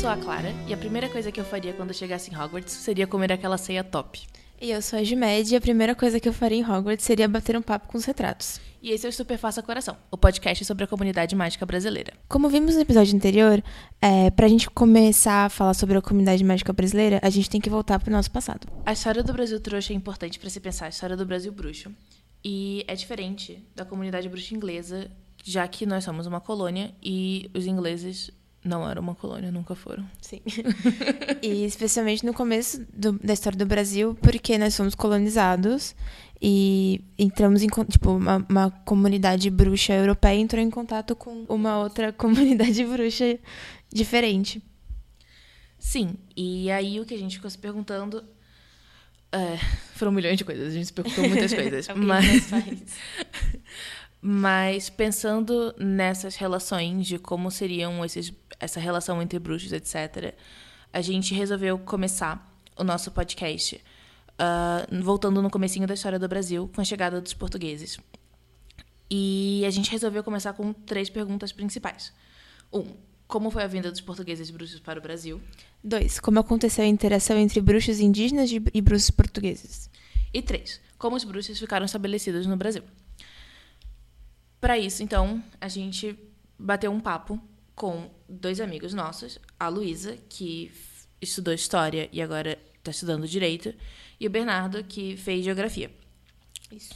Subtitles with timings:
[0.00, 2.72] sou a Clara e a primeira coisa que eu faria quando eu chegasse em Hogwarts
[2.72, 4.26] seria comer aquela ceia top.
[4.58, 7.28] E eu sou a Gimed e a primeira coisa que eu faria em Hogwarts seria
[7.28, 8.58] bater um papo com os retratos.
[8.82, 12.14] E esse é o Super Faça Coração, o podcast sobre a comunidade mágica brasileira.
[12.30, 13.62] Como vimos no episódio anterior,
[14.00, 17.68] é, pra gente começar a falar sobre a comunidade mágica brasileira, a gente tem que
[17.68, 18.66] voltar pro nosso passado.
[18.86, 21.92] A história do Brasil trouxa é importante para se pensar a história do Brasil bruxo.
[22.42, 25.10] E é diferente da comunidade bruxa inglesa,
[25.44, 28.30] já que nós somos uma colônia e os ingleses
[28.64, 30.06] não eram uma colônia, nunca foram.
[30.20, 30.40] Sim.
[31.42, 35.94] e especialmente no começo do- da história do Brasil, porque nós fomos colonizados
[36.42, 42.12] e entramos em tipo uma, uma comunidade bruxa europeia entrou em contato com uma outra
[42.14, 43.38] comunidade bruxa
[43.92, 44.62] diferente.
[45.78, 48.22] Sim, e aí o que a gente ficou se perguntando.
[49.32, 49.56] é,
[49.94, 51.86] foram milhões de coisas, a gente se perguntou muitas coisas.
[51.96, 52.50] Mas,
[54.22, 60.34] mas pensando nessas relações, de como seriam esses, essa relação entre bruxos, etc.,
[60.92, 63.80] a gente resolveu começar o nosso podcast
[64.42, 67.98] ah, voltando no comecinho da história do Brasil, com a chegada dos portugueses.
[69.10, 72.10] E a gente resolveu começar com três perguntas principais.
[72.72, 72.86] Um,
[73.28, 75.42] como foi a vinda dos portugueses bruxos para o Brasil?
[75.84, 79.90] Dois, como aconteceu a interação entre bruxos indígenas e e bruxos portugueses?
[80.32, 82.82] E três, como os bruxos ficaram estabelecidos no Brasil.
[84.58, 86.18] Para isso, então, a gente
[86.58, 87.38] bateu um papo
[87.74, 90.70] com dois amigos nossos, a Luísa, que
[91.20, 93.74] estudou História e agora está estudando Direito,
[94.18, 95.90] e o Bernardo, que fez Geografia.
[96.70, 96.94] Isso.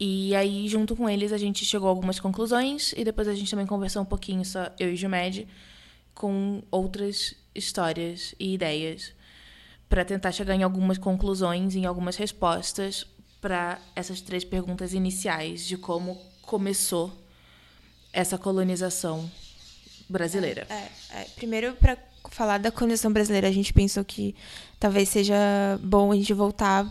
[0.00, 3.50] E aí, junto com eles, a gente chegou a algumas conclusões e depois a gente
[3.50, 5.48] também conversou um pouquinho, só eu e Jumed,
[6.14, 9.12] com outras histórias e ideias
[9.88, 13.06] para tentar chegar em algumas conclusões, em algumas respostas
[13.40, 17.12] para essas três perguntas iniciais de como começou
[18.12, 19.28] essa colonização
[20.08, 20.66] brasileira.
[20.68, 21.96] É, é, primeiro, para
[22.30, 24.34] falar da colonização brasileira, a gente pensou que
[24.78, 25.34] talvez seja
[25.82, 26.86] bom a gente voltar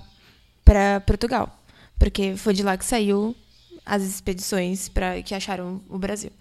[0.63, 1.63] para Portugal,
[1.97, 3.35] porque foi de lá que saiu
[3.85, 6.31] as expedições para que acharam o Brasil.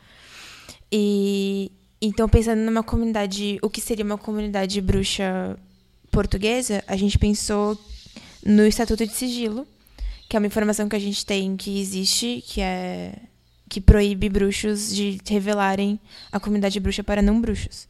[0.90, 1.70] E
[2.00, 5.58] então pensando numa comunidade, o que seria uma comunidade bruxa
[6.10, 7.78] portuguesa, a gente pensou
[8.44, 9.66] no Estatuto de Sigilo,
[10.28, 13.14] que é uma informação que a gente tem que existe, que é
[13.68, 15.98] que proíbe bruxos de revelarem
[16.30, 17.88] a comunidade bruxa para não bruxos.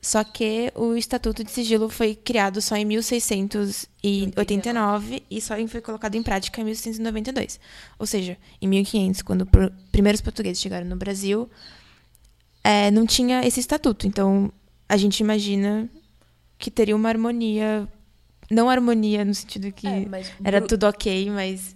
[0.00, 6.14] Só que o Estatuto de Sigilo foi criado só em 1689 e só foi colocado
[6.14, 7.58] em prática em 1692.
[7.98, 9.48] Ou seja, em 1500, quando os
[9.90, 11.48] primeiros portugueses chegaram no Brasil,
[12.62, 14.06] é, não tinha esse estatuto.
[14.06, 14.52] Então,
[14.88, 15.88] a gente imagina
[16.58, 17.88] que teria uma harmonia.
[18.50, 20.06] Não harmonia no sentido que É,
[20.44, 21.75] era tudo ok, mas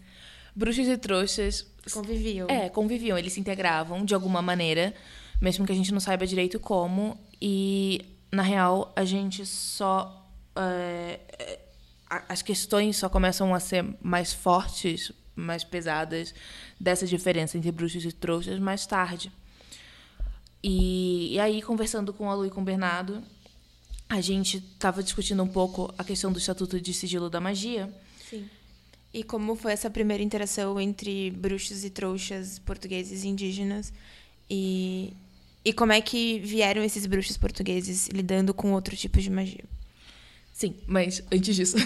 [0.55, 2.49] Bruxos e trouxas conviviam.
[2.49, 4.95] É, conviviam, eles se integravam de alguma maneira,
[5.41, 7.19] mesmo que a gente não saiba direito como.
[7.41, 10.29] E, na real, a gente só.
[10.57, 11.61] é, é,
[12.29, 16.35] as questões só começam a ser mais fortes, mais pesadas,
[16.79, 19.33] dessa diferença entre bruxos e trouxas mais tarde.
[20.63, 23.23] E, e aí, conversando com a Lu e com o Bernardo,
[24.09, 27.89] a gente estava discutindo um pouco a questão do Estatuto de Sigilo da Magia.
[28.29, 28.49] Sim.
[29.13, 33.93] E como foi essa primeira interação entre bruxos e trouxas portugueses e indígenas?
[34.49, 35.13] E,
[35.65, 39.65] e como é que vieram esses bruxos portugueses lidando com outro tipo de magia?
[40.53, 41.77] Sim, mas antes disso,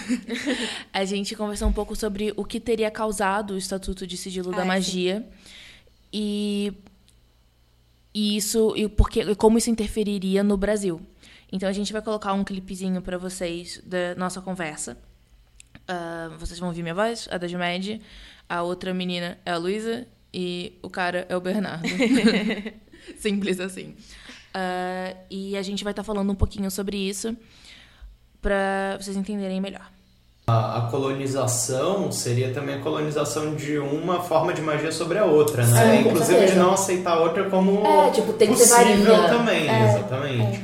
[0.91, 4.57] a gente conversou um pouco sobre o que teria causado o Estatuto de Sigilo Ah,
[4.57, 4.67] da sim.
[4.67, 5.27] Magia
[6.11, 6.73] e,
[8.13, 11.01] e isso e porque e como isso interferiria no Brasil.
[11.51, 14.97] Então a gente vai colocar um clipezinho para vocês da nossa conversa.
[15.87, 18.01] Ah, vocês vão ouvir minha voz, a da Jumed,
[18.49, 21.87] a outra menina é a Luísa e o cara é o Bernardo.
[23.19, 23.95] Simples assim.
[24.53, 27.35] Ah, e a gente vai estar falando um pouquinho sobre isso
[28.41, 29.89] para vocês entenderem melhor.
[30.47, 35.65] A, a colonização seria também a colonização de uma forma de magia sobre a outra,
[35.65, 35.97] né?
[36.03, 39.27] Sim, Inclusive de não aceitar a outra como É, tipo, tem que possível varinha.
[39.27, 40.61] também, É, exatamente.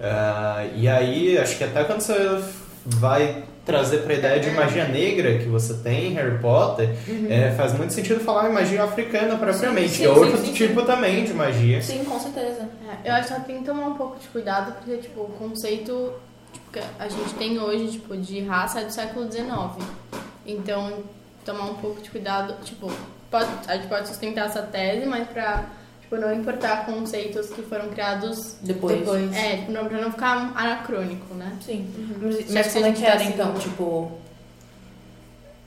[0.00, 2.42] Ah, e aí, acho que até quando você
[2.84, 6.90] vai trazer para a ideia de magia negra que você tem em Harry Potter,
[7.28, 10.46] é, faz muito sentido falar em magia africana propriamente, Sim, que é sim, outro sim,
[10.46, 11.80] sim, tipo também de magia.
[11.80, 12.68] Sim, com certeza.
[13.04, 15.28] É, eu acho que só tem que tomar um pouco de cuidado, porque, tipo, o
[15.38, 16.12] conceito
[16.52, 19.48] tipo, que a gente tem hoje, tipo, de raça é do século XIX.
[20.44, 21.04] Então,
[21.44, 22.90] tomar um pouco de cuidado, tipo,
[23.30, 25.66] pode, a gente pode sustentar essa tese, mas pra,
[26.10, 28.98] tipo, não importar conceitos que foram criados Depois.
[28.98, 29.32] Depois.
[29.34, 31.56] É, tipo, não, pra não ficar anacrônico, né?
[31.64, 31.88] Sim.
[32.20, 33.54] Mas Mas, mas como é que era então?
[33.54, 34.18] Tipo.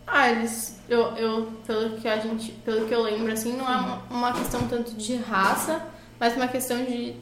[0.05, 0.77] Ah, eles.
[0.89, 2.51] Eu, eu, pelo que a gente.
[2.65, 5.81] Pelo que eu lembro, assim, não é uma, uma questão tanto de raça,
[6.19, 7.15] mas uma questão de.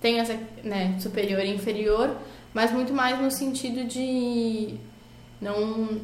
[0.00, 2.14] Tem essa, né, superior e inferior,
[2.52, 4.74] mas muito mais no sentido de
[5.40, 6.02] não.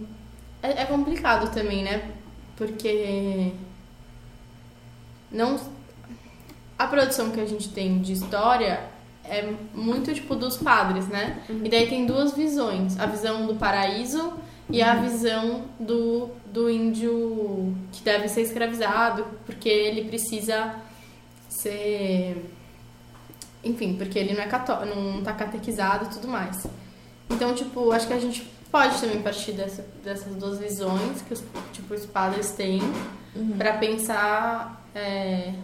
[0.63, 2.11] É, é complicado também, né?
[2.57, 3.53] Porque
[5.31, 5.59] não
[6.83, 8.81] a produção que a gente tem de história
[9.25, 11.41] é muito tipo dos padres, né?
[11.49, 14.33] E daí tem duas visões, a visão do paraíso
[14.69, 20.75] e a visão do, do índio que deve ser escravizado, porque ele precisa
[21.49, 22.51] ser
[23.63, 26.67] enfim, porque ele não é cató não tá catequizado e tudo mais.
[27.31, 28.43] Então, tipo, acho que a gente
[28.73, 32.81] pode também partir dessa, dessas duas visões que os, tipo, os padres têm
[33.57, 35.55] pra pensar é,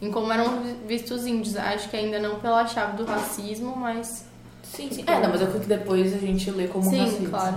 [0.00, 1.56] em como eram vistos os índios.
[1.56, 4.24] Acho que ainda não pela chave do racismo, mas
[4.62, 5.04] Sim, sim.
[5.06, 7.28] É, não, mas é o que depois a gente lê como Sim, racismo.
[7.30, 7.56] claro.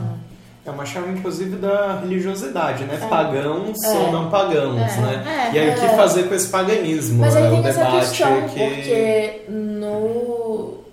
[0.65, 3.00] É uma chave, inclusive, da religiosidade, né?
[3.01, 3.07] É.
[3.07, 3.89] Pagãos É.
[3.97, 5.01] ou não pagãos, É.
[5.01, 5.50] né?
[5.51, 5.56] É.
[5.56, 5.95] E aí, o que É.
[5.95, 7.19] fazer com esse paganismo?
[7.19, 8.59] Mas aí é tem o essa debate questão, que...
[8.59, 10.83] porque no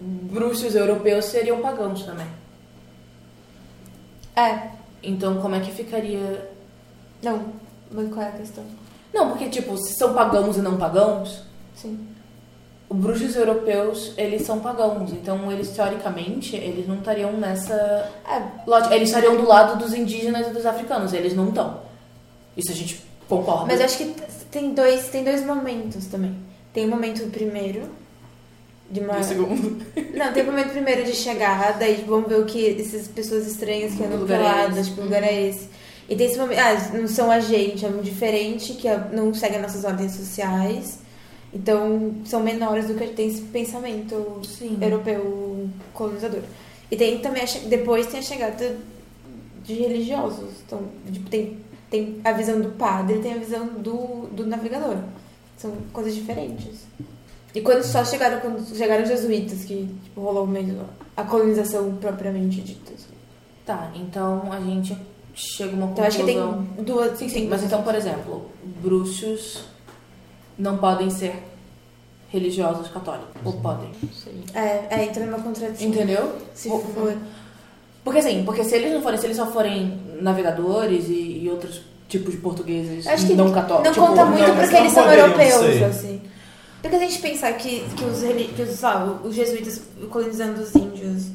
[0.00, 2.26] bruxos europeus seriam pagãos também.
[4.36, 4.70] É,
[5.02, 6.50] Então como é que ficaria.
[7.22, 7.44] não,
[7.90, 8.64] mas qual é a questão?
[9.12, 11.42] Não, porque tipo, se são pagãos e não pagãos,
[11.74, 11.98] Sim.
[12.88, 15.12] os bruxos europeus, eles são pagãos.
[15.12, 17.74] Então eles, teoricamente, eles não estariam nessa.
[18.28, 21.80] É, Lógico, eles estariam do lado dos indígenas e dos africanos, eles não estão.
[22.56, 23.66] Isso a gente concorda.
[23.66, 24.14] mas acho que
[24.50, 26.36] tem dois, tem dois momentos também.
[26.72, 27.88] Tem o momento primeiro
[28.90, 29.86] de uma E o segundo.
[30.14, 33.46] Não, tem o momento primeiro de chegar, daí tipo, vamos ver o que essas pessoas
[33.46, 35.68] estranhas que andam peladas, tipo, que lugar é esse.
[36.10, 39.54] E tem esse momento, ah, não são a gente, é um diferente, que não segue
[39.54, 40.98] as nossas ordens sociais.
[41.54, 44.76] Então, são menores do que tem esse pensamento Sim.
[44.82, 46.42] europeu colonizador.
[46.90, 48.76] E tem também, a depois tem a chegada
[49.62, 50.50] de religiosos.
[50.66, 51.58] Então, tipo, tem,
[51.88, 54.96] tem a visão do padre tem a visão do, do navegador.
[55.56, 56.86] São coisas diferentes.
[57.54, 60.84] E quando só chegaram, quando chegaram os jesuítas, que tipo, rolou mesmo
[61.16, 62.92] a colonização propriamente dita.
[62.94, 63.14] assim.
[63.64, 64.96] Tá, então a gente
[65.40, 66.84] chega a uma Então, acho que tem conclusão.
[66.84, 67.18] duas.
[67.18, 68.50] Sim, sim, mas então, por exemplo,
[68.82, 69.64] bruxos
[70.58, 71.34] não podem ser
[72.30, 73.30] religiosos católicos.
[73.44, 73.90] Ou podem.
[74.12, 74.44] sei.
[74.54, 75.88] É, é, entra numa contradição.
[75.88, 76.36] Entendeu?
[76.54, 77.16] Se Ou- for.
[78.04, 81.82] Porque assim, porque se eles não forem, se eles só forem navegadores e, e outros
[82.08, 83.84] tipos de portugueses Acho que não católicos.
[83.86, 85.84] Não tipo, conta muito não, porque eles são europeus, ser.
[85.84, 86.22] assim.
[86.80, 88.20] Porque a gente pensar que, que, os,
[88.56, 91.26] que os, lá, os jesuítas colonizando os índios,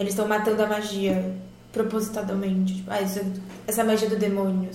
[0.00, 1.34] eles estão matando a magia
[1.70, 2.76] propositadamente.
[2.76, 3.20] Tipo, ah, isso,
[3.66, 4.70] essa magia do demônio.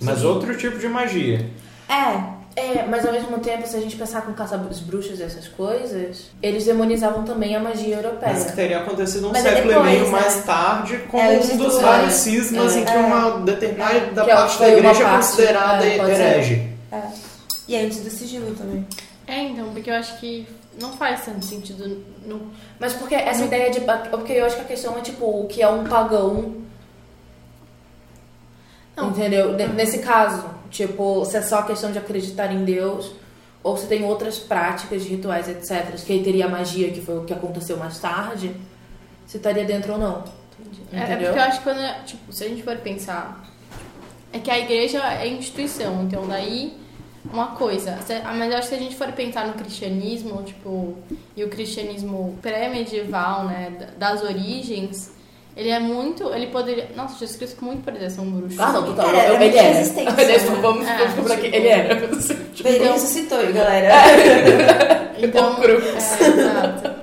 [0.00, 0.26] Mas Sim.
[0.26, 1.48] outro tipo de magia.
[1.88, 5.22] É, É, mas ao mesmo tempo, se a gente pensar com caça os bruxos e
[5.22, 8.30] essas coisas, eles demonizavam também a magia europeia.
[8.34, 10.10] Mas que teria acontecido um Mas é século depois, e meio né?
[10.10, 12.96] mais tarde, como É, um dos do- vários é, cismas é, em que é.
[12.98, 16.10] uma determinada parte da igreja é parte, considerada é, ser.
[16.12, 16.68] herege.
[16.92, 17.02] é.
[17.68, 18.86] E é antes do sigilo também.
[19.26, 20.46] É, então, porque eu acho que
[20.78, 22.04] não faz tanto sentido.
[22.26, 22.52] No...
[22.78, 23.80] Mas porque essa ideia de.
[24.10, 26.56] Porque eu acho que a questão é tipo, o que é um pagão.
[28.96, 29.10] Não.
[29.10, 29.52] Entendeu?
[29.54, 33.12] Ne- Nesse caso, tipo, se é só questão de acreditar em Deus,
[33.62, 37.24] ou se tem outras práticas rituais, etc., que aí teria a magia, que foi o
[37.24, 38.54] que aconteceu mais tarde,
[39.26, 40.24] se estaria dentro ou não.
[40.92, 43.44] É, é porque eu acho que quando, tipo, se a gente for pensar,
[44.32, 46.76] é que a igreja é instituição, então daí
[47.32, 47.98] uma coisa.
[48.24, 50.96] Ah, Mas eu acho que se a gente for pensar no cristianismo, tipo,
[51.36, 55.12] e o cristianismo pré-medieval, né, da- das origens,
[55.56, 58.60] ele é muito, ele poderia, nossa, Jesus Cristo muito poderia ser um bruxo.
[58.60, 59.08] Ah, não, total.
[59.10, 59.68] Era- eu- era ele era.
[59.78, 60.58] resistência, Aliás, né?
[60.60, 61.94] vamos É, tipo- ele era.
[61.94, 62.06] Ele
[62.78, 65.12] Então- ressuscitou, galera.
[65.18, 65.86] Então, Tom Cruise.
[65.88, 67.02] é, exato.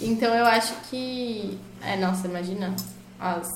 [0.00, 2.74] Então eu acho que, é, nossa, imagina
[3.18, 3.48] as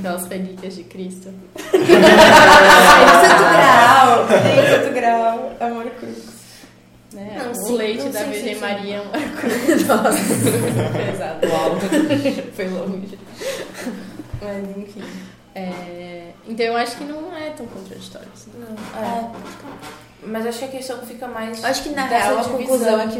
[0.00, 1.28] aquelas relíquias de Cristo.
[1.54, 4.26] Santo grau.
[4.42, 5.52] Tem Santo grau.
[5.60, 6.33] Amor cruz.
[7.14, 7.40] Né?
[7.42, 8.54] Não, o sim, leite não, da Virgem.
[8.56, 9.86] Maria é uma cruz.
[9.86, 10.18] Nossa,
[10.92, 11.46] pesado.
[11.48, 11.76] Uau.
[12.54, 13.18] Foi longe.
[14.42, 15.02] Mas enfim.
[15.54, 18.28] É, Então eu acho que não é tão contraditório.
[18.34, 18.50] assim.
[18.96, 19.30] É.
[20.26, 21.62] Mas acho que a questão fica mais.
[21.64, 22.58] Acho que na real a divisão.
[22.58, 23.18] conclusão é que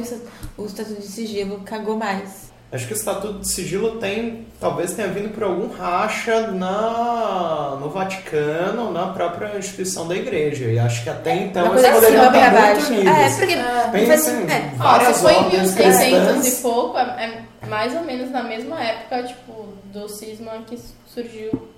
[0.56, 2.52] o Estatuto de Sigilo cagou mais.
[2.72, 7.88] Acho que o Estatuto de Sigilo tem, talvez tenha vindo por algum racha na, no
[7.88, 10.64] Vaticano, na própria instituição da igreja.
[10.64, 13.36] E acho que até então Uma eles poderiam pra estar muito É, unidos.
[13.38, 13.56] porque.
[13.92, 16.58] Pensa faz- em é, Ó, várias se foi em ordens 1600 cristãs.
[16.58, 21.68] e pouco, é, é mais ou menos na mesma época, tipo, do cisma que surgiu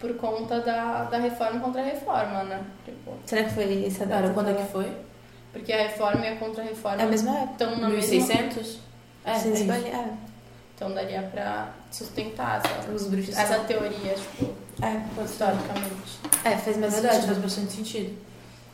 [0.00, 2.60] por conta da, da reforma contra a reforma, né?
[2.84, 4.22] Tipo, Será que foi essa data?
[4.22, 4.86] Cara, quando é que foi?
[5.52, 7.52] porque a reforma e a contra-reforma É a mesma época.
[7.52, 8.10] estão na mesma...
[8.16, 8.78] 1600?
[9.24, 9.72] É, é isso.
[9.72, 10.29] é.
[10.80, 16.18] Então daria pra sustentar essa, Os bruxos essa teoria, tipo, É, historicamente.
[16.42, 17.42] é, faz É mais verdade, faz sentido.
[17.42, 18.18] bastante sentido.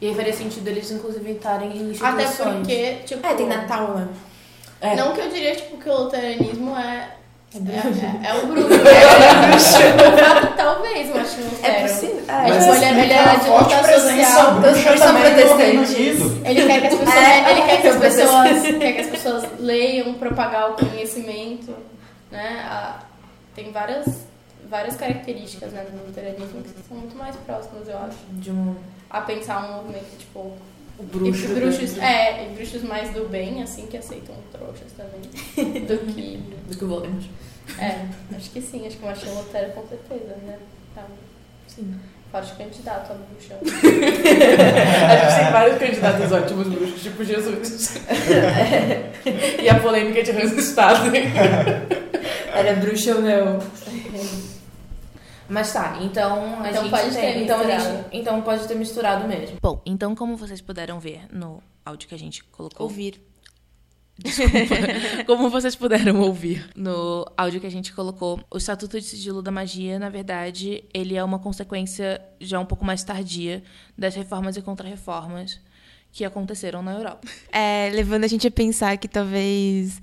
[0.00, 2.58] E aí faria sentido eles, inclusive, estarem em Até instituições.
[2.58, 3.26] porque, tipo...
[3.26, 4.08] É, tem Natal, né?
[4.80, 4.94] É.
[4.94, 7.10] Não que eu diria, tipo, que o luteranismo é.
[7.54, 8.68] É, é, é o bruxo.
[8.86, 12.15] É, Talvez, eu acho que É possível.
[12.28, 14.61] É, tipo, ele, é- ele é de luta social.
[14.61, 16.21] bruxa são também no Reino protestantes.
[16.21, 16.47] Unido.
[16.47, 19.45] Ele quer que as pessoas, É, ele quer que as pessoas, quer que as pessoas
[19.61, 21.75] leiam, propagar o conhecimento,
[22.30, 22.64] né?
[22.68, 23.00] A-
[23.54, 24.06] tem várias,
[24.68, 28.75] várias características né, do luteranismo que são muito mais próximas, eu acho, De um
[29.09, 30.52] a pensar um movimento tipo
[30.99, 31.45] o bruxo.
[31.45, 35.21] e bruxos, do, é, e bruxos mais do bem, assim, que aceitam trouxas também,
[35.83, 36.37] do que
[36.68, 37.25] do que o Voldemort.
[37.78, 38.04] é,
[38.37, 40.59] acho que sim, acho que o Martin Lutero com certeza, né?
[40.95, 41.02] Tá
[41.68, 41.95] Sim.
[42.36, 43.54] Forte candidato a bruxa.
[45.06, 47.96] A gente tem vários candidatos ótimos bruxos, tipo Jesus.
[49.62, 51.10] e a polêmica de Hans Estado.
[52.54, 53.58] Era bruxa ou não?
[55.48, 59.26] Mas tá, então a Então gente pode tem, ter então, gente- então pode ter misturado
[59.28, 59.56] mesmo.
[59.62, 62.84] Bom, então como vocês puderam ver no áudio que a gente colocou.
[62.86, 63.20] Ouvir.
[65.26, 69.50] Como vocês puderam ouvir no áudio que a gente colocou, o Estatuto de Sigilo da
[69.50, 73.62] Magia, na verdade, ele é uma consequência já um pouco mais tardia
[73.96, 75.61] das reformas e contra-reformas
[76.11, 77.28] que aconteceram na Europa.
[77.52, 80.00] É, levando a gente a pensar que talvez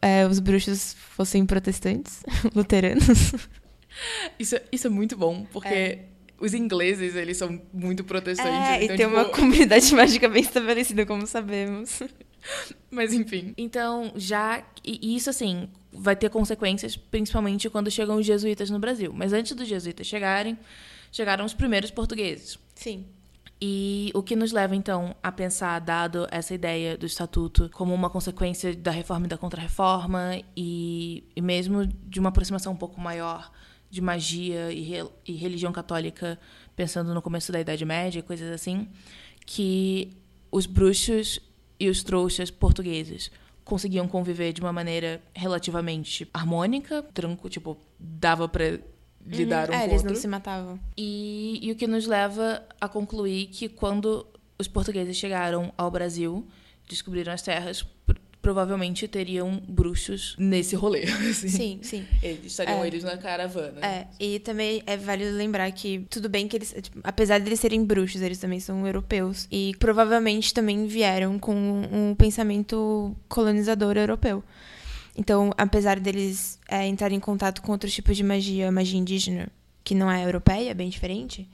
[0.00, 2.22] é, os bruxos fossem protestantes,
[2.54, 3.34] luteranos.
[4.38, 6.00] Isso, isso é muito bom, porque
[6.38, 8.52] os ingleses, eles são muito protestantes.
[8.52, 12.00] É, então, e tem tipo, uma comunidade mágica bem estabelecida, como sabemos.
[12.90, 13.54] Mas enfim.
[13.56, 14.64] Então, já.
[14.84, 19.12] E isso, assim, vai ter consequências, principalmente quando chegam os jesuítas no Brasil.
[19.14, 20.58] Mas antes dos jesuítas chegarem,
[21.10, 22.58] chegaram os primeiros portugueses.
[22.74, 23.06] Sim.
[23.60, 28.10] E o que nos leva, então, a pensar, dado essa ideia do estatuto, como uma
[28.10, 33.50] consequência da reforma e da contra-reforma, e, e mesmo de uma aproximação um pouco maior
[33.88, 36.38] de magia e, re- e religião católica,
[36.74, 38.88] pensando no começo da Idade Média e coisas assim,
[39.46, 40.12] que
[40.52, 41.40] os bruxos
[41.78, 43.30] e os trouxas portugueses
[43.64, 48.78] conseguiam conviver de uma maneira relativamente harmônica, tranquilo, tipo, dava pra
[49.26, 50.08] lidar um é, com eles outro.
[50.08, 50.80] não se matavam.
[50.96, 54.24] E, e o que nos leva a concluir que quando
[54.58, 56.46] os portugueses chegaram ao Brasil,
[56.88, 57.84] descobriram as terras,
[58.46, 61.02] provavelmente teriam bruxos nesse rolê.
[61.28, 61.48] assim.
[61.48, 62.06] Sim, sim.
[62.22, 62.86] Eles estariam É.
[62.86, 63.84] eles na caravana.
[63.84, 67.58] É, e também é válido lembrar que tudo bem que eles, tipo, apesar de eles
[67.58, 74.44] serem bruxos, eles também são europeus e provavelmente também vieram com um pensamento colonizador europeu.
[75.16, 79.48] Então, apesar deles é, entrarem em contato com outros tipos de magia, magia indígena,
[79.82, 81.48] que não é europeia, é bem diferente,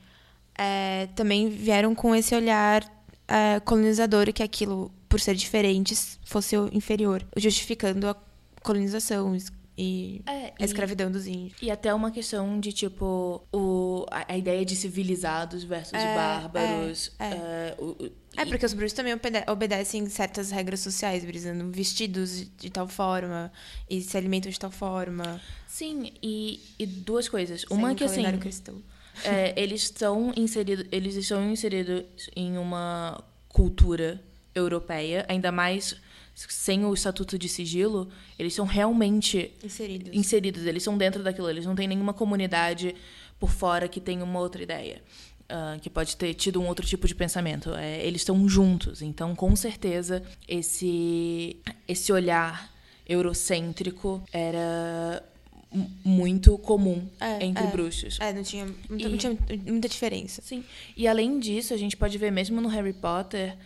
[0.58, 2.84] é, também vieram com esse olhar
[3.26, 8.16] é, colonizador que aquilo, por ser diferentes, fosse o inferior, justificando a
[8.62, 9.36] colonização
[9.76, 11.52] e É, a e- escravidão dos índios.
[11.60, 17.12] E até uma questão de, tipo, o, a, a ideia de civilizados versus É, bárbaros.
[17.18, 17.28] é, é.
[17.30, 21.70] é, o- o- É, e- porque os bruxos também obede- obedecem certas regras sociais, brisando
[21.70, 23.52] vestidos de, de tal forma
[23.90, 25.38] e se alimentam de tal forma.
[25.68, 27.66] Sim, e, e duas coisas.
[27.68, 28.76] sem Uma o que, assim, cristão.
[29.24, 34.18] É, eles estão inseridos, eles estão inseridos em uma cultura
[34.54, 35.96] europeia, ainda mais
[36.34, 40.14] sem o estatuto de sigilo, eles são realmente Inseridos.
[40.14, 42.94] inseridos, eles são dentro daquilo, eles não têm nenhuma comunidade
[43.38, 45.02] por fora que tenha uma outra ideia.
[45.48, 47.74] ah, que pode ter tido um outro tipo de pensamento.
[47.74, 51.56] É, eles estão juntos, então com certeza esse
[51.86, 52.72] esse olhar
[53.06, 55.22] eurocêntrico era
[55.70, 57.66] mu- muito comum É, entre é.
[57.66, 58.18] bruxos.
[58.20, 60.40] É, não tinha, muita, E- não tinha muita diferença.
[60.42, 60.64] Sim.
[60.96, 63.56] E além disso, a gente pode ver mesmo no Harry Potter,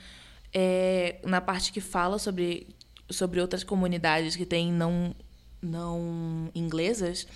[0.58, 2.66] é, na parte que fala sobre,
[3.10, 5.14] sobre outras comunidades que têm não,
[5.60, 7.26] não inglesas,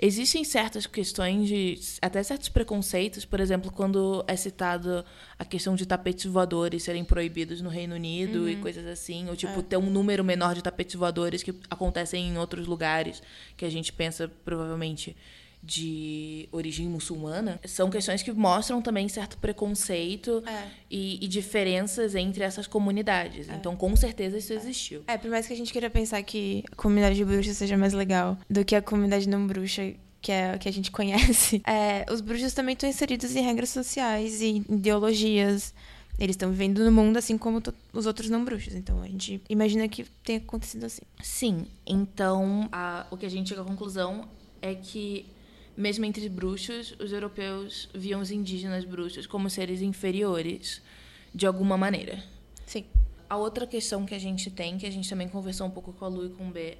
[0.00, 1.78] existem certas questões de.
[2.00, 5.04] até certos preconceitos, por exemplo, quando é citado
[5.38, 9.62] a questão de tapetes voadores serem proibidos no Reino Unido e coisas assim, ou tipo,
[9.62, 13.22] ter um número menor de tapetes voadores que acontecem em outros lugares,
[13.58, 15.14] que a gente pensa provavelmente
[15.62, 20.66] de origem muçulmana, são questões que mostram também certo preconceito É.
[20.90, 23.48] e, e diferenças entre essas comunidades.
[23.48, 25.02] Então, com certeza, isso existiu.
[25.06, 27.92] É, por mais que a gente queira pensar que a comunidade de bruxa seja mais
[27.92, 32.04] legal do que a comunidade não bruxa que é a que a gente conhece, é,
[32.12, 35.72] os bruxos também estão inseridos em regras sociais e ideologias.
[36.18, 37.62] Eles estão vivendo no mundo assim como
[37.94, 38.74] os outros não bruxos.
[38.74, 41.00] Então a gente imagina que tenha acontecido assim.
[41.22, 44.28] Sim, então a- o que a gente chega à conclusão
[44.60, 45.24] é que,
[45.80, 50.82] mesmo entre bruxos, os europeus viam os indígenas bruxos como seres inferiores,
[51.34, 52.22] de alguma maneira.
[52.66, 52.84] Sim.
[53.28, 56.04] A outra questão que a gente tem, que a gente também conversou um pouco com
[56.04, 56.76] a Lu e com o B,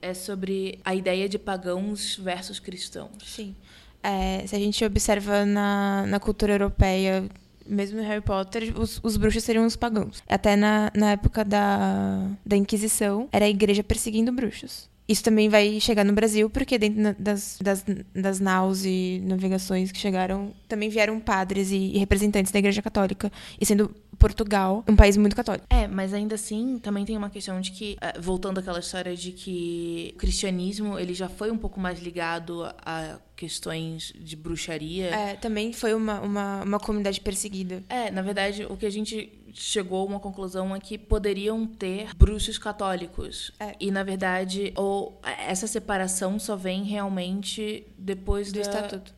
[0.00, 3.10] é sobre a ideia de pagãos versus cristãos.
[3.24, 3.54] Sim.
[4.02, 7.28] É, se a gente observa na, na cultura europeia
[7.66, 10.22] mesmo em Harry Potter, os, os bruxos seriam os pagãos.
[10.28, 14.88] Até na, na época da, da Inquisição, era a igreja perseguindo bruxos.
[15.06, 17.84] Isso também vai chegar no Brasil, porque dentro das, das,
[18.14, 23.30] das naus e navegações que chegaram, também vieram padres e, e representantes da Igreja Católica.
[23.60, 25.66] E sendo Portugal um país muito católico.
[25.68, 29.32] É, mas ainda assim, também tem uma questão de que, eh, voltando àquela história de
[29.32, 35.06] que o cristianismo, ele já foi um pouco mais ligado a questões de bruxaria.
[35.06, 37.82] É, também foi uma, uma, uma comunidade perseguida.
[37.88, 42.12] É, na verdade, o que a gente chegou a uma conclusão é que poderiam ter
[42.16, 43.52] bruxos católicos.
[43.60, 43.74] É.
[43.80, 49.14] E, na verdade, ou essa separação só vem realmente depois Do da- estatuto.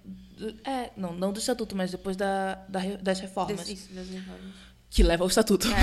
[0.65, 3.57] é, não, não do estatuto, mas depois da, da das reformas.
[3.59, 4.55] Das- isso, das reformas.
[4.91, 5.67] Que leva ao estatuto.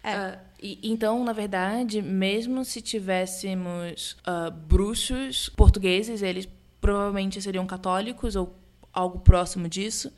[0.00, 0.12] É.
[0.14, 6.48] Ah, e, então, na verdade, mesmo se tivéssemos ah, bruxos portugueses, eles
[6.80, 8.56] provavelmente seriam católicos ou
[8.92, 10.12] algo próximo disso.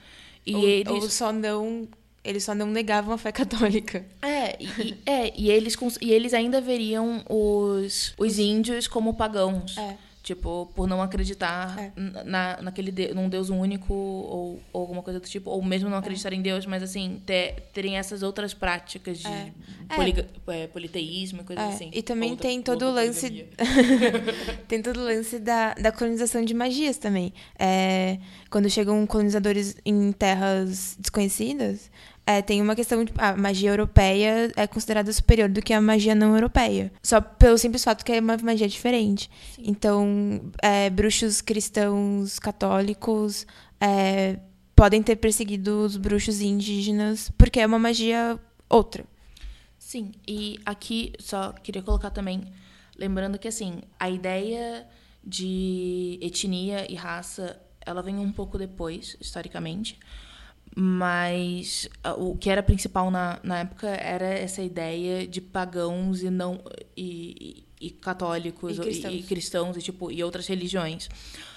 [0.45, 1.03] E ou, eles.
[1.05, 1.89] ou só não.
[2.23, 4.05] Eles só não negavam a fé católica.
[4.23, 9.77] É, e, é, e eles, e eles ainda veriam os, os índios como pagãos.
[9.79, 9.97] É.
[10.23, 11.93] Tipo, por não acreditar É.
[12.25, 15.49] na, naquele de, num Deus único ou, ou alguma coisa do tipo.
[15.49, 19.51] Ou mesmo não acreditar em Deus, mas assim, ter, terem essas outras práticas de É.
[19.97, 21.91] poliga- é, politeísmo e coisas É, assim.
[21.95, 23.47] e também Outra- tem todo o lance-.
[24.69, 27.33] Tem todo o lance da, da colonização de magias também.
[27.59, 28.19] É,
[28.51, 31.91] quando chegam colonizadores em terras desconhecidas,
[32.27, 36.15] é, tem uma questão de a magia europeia é considerada superior do que a magia
[36.15, 36.93] não europeia.
[37.03, 39.31] Só pelo simples fato que é uma magia diferente.
[39.59, 43.47] Então, é, bruxos cristãos católicos
[43.81, 44.39] é,
[44.77, 49.05] podem ter perseguido os bruxos indígenas porque é uma magia outra.
[49.79, 52.45] Sim, e aqui só queria colocar também,
[52.97, 54.87] lembrando que assim, a ideia
[55.25, 59.99] de etnia e raça, ela vem um pouco depois, historicamente,
[60.77, 66.61] mas o que era principal na, na época era essa ideia de pagãos e não
[66.97, 69.15] e, e- e católicos E cristãos.
[69.15, 71.09] e cristãos e tipo e outras religiões.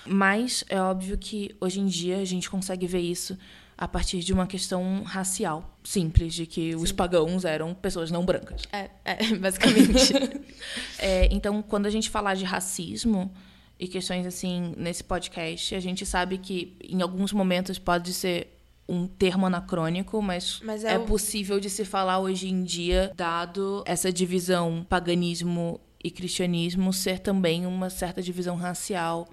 [0.05, 3.37] Mas é óbvio que hoje em dia a gente consegue ver isso
[3.77, 8.61] a partir de uma questão racial simples de que os pagãos eram pessoas não brancas.
[8.71, 10.13] É, é basicamente.
[10.97, 13.29] É, então, quando a gente falar de racismo
[13.77, 18.47] e questões assim nesse podcast, a gente sabe que em alguns momentos pode ser
[18.87, 23.11] um termo anacrônico, mas, Mas é, é o- possível de se falar hoje em dia,
[23.15, 29.27] dado essa divisão paganismo e cristianismo ser também uma certa divisão racial,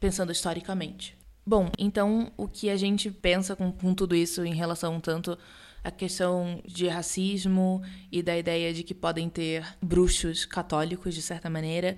[0.00, 1.16] pensando historicamente.
[1.46, 5.38] Bom, então o que a gente pensa com, com tudo isso em relação tanto
[5.82, 11.48] à questão de racismo e da ideia de que podem ter bruxos católicos, de certa
[11.48, 11.96] maneira,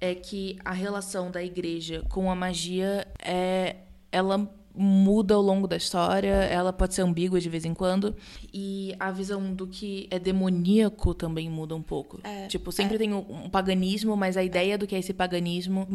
[0.00, 3.76] é que a relação da igreja com a magia é
[4.10, 8.14] ela muda ao longo da história, ela pode ser ambígua de vez em quando,
[8.52, 12.20] e a visão do que é demoníaco também muda um pouco.
[12.24, 15.86] É, tipo, sempre tem um, um paganismo, mas a ideia do que é esse paganismo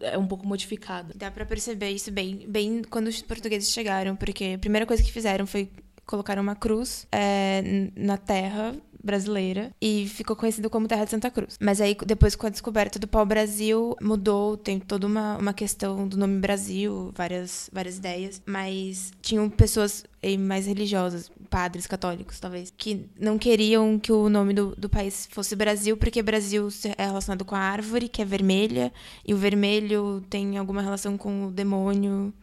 [0.00, 1.14] é um pouco modificada.
[1.16, 5.12] Dá pra perceber isso bem, bem quando os portugueses chegaram, porque a primeira coisa que
[5.12, 5.70] fizeram foi
[6.06, 8.74] colocar uma cruz é, na terra
[9.06, 11.56] brasileira e ficou conhecido como Terra de Santa Cruz.
[11.60, 16.18] Mas aí, depois com a descoberta do pau-brasil, mudou, tem toda uma, uma questão do
[16.18, 23.06] nome Brasil, várias, várias ideias, mas tinham pessoas eh, mais religiosas, padres católicos, talvez, que
[23.18, 27.54] não queriam que o nome do, do país fosse Brasil, porque Brasil é relacionado com
[27.54, 28.92] a árvore, que é vermelha,
[29.26, 32.34] e o vermelho tem alguma relação com o demônio,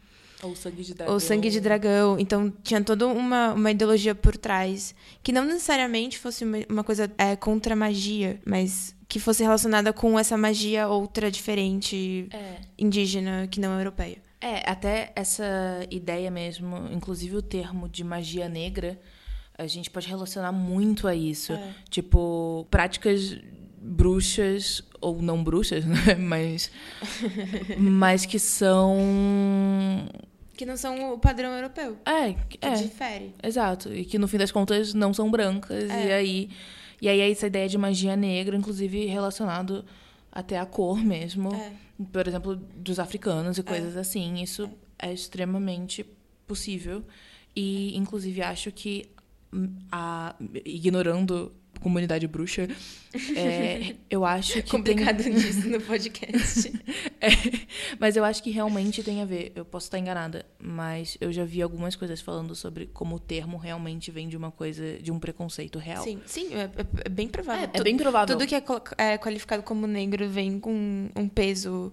[0.43, 1.13] Ou sangue de dragão.
[1.13, 2.19] ou sangue de dragão.
[2.19, 7.12] Então tinha toda uma, uma ideologia por trás, que não necessariamente fosse uma, uma coisa
[7.17, 12.58] é, contra a magia, mas que fosse relacionada com essa magia outra, diferente, É.
[12.77, 14.17] indígena, que não europeia.
[14.41, 15.43] É, até essa
[15.89, 18.99] ideia mesmo, inclusive o termo de magia negra,
[19.58, 21.53] a gente pode relacionar muito a isso.
[21.53, 21.73] É.
[21.89, 23.38] Tipo, práticas
[23.86, 26.15] bruxas ou não bruxas, né?
[26.17, 26.71] Mas
[27.77, 28.97] mas que são
[30.63, 31.97] Que não são o padrão europeu.
[32.06, 33.36] é, Que é, difere.
[33.43, 36.08] exato, e que no fim das contas não são brancas É.
[36.08, 36.49] e aí
[37.02, 39.84] e aí essa ideia de magia negra, inclusive relacionado
[40.32, 41.54] até à cor mesmo.
[41.54, 41.71] É.
[42.13, 44.41] por exemplo, dos africanos e coisas assim.
[44.41, 45.12] Isso é.
[45.12, 46.06] extremamente
[46.47, 47.04] possível.
[47.56, 49.06] E, inclusive, acho que,
[49.91, 50.34] a,
[50.65, 51.52] ignorando
[51.83, 52.67] comunidade bruxa,
[53.35, 54.71] é, eu acho que.
[54.71, 56.71] Complicado tem, disso no podcast.
[57.21, 57.29] É,
[57.99, 59.51] mas eu acho que realmente tem a ver.
[59.55, 63.57] Eu posso estar enganada, mas eu já vi algumas coisas falando sobre como o termo
[63.57, 66.03] realmente vem de uma coisa, de um preconceito real.
[66.03, 66.69] sim, sim, é, é-
[67.05, 67.69] é bem provável.
[67.73, 68.35] É, é bem provável.
[68.37, 68.63] Tudo que é,
[68.97, 71.91] é qualificado como negro vem com um peso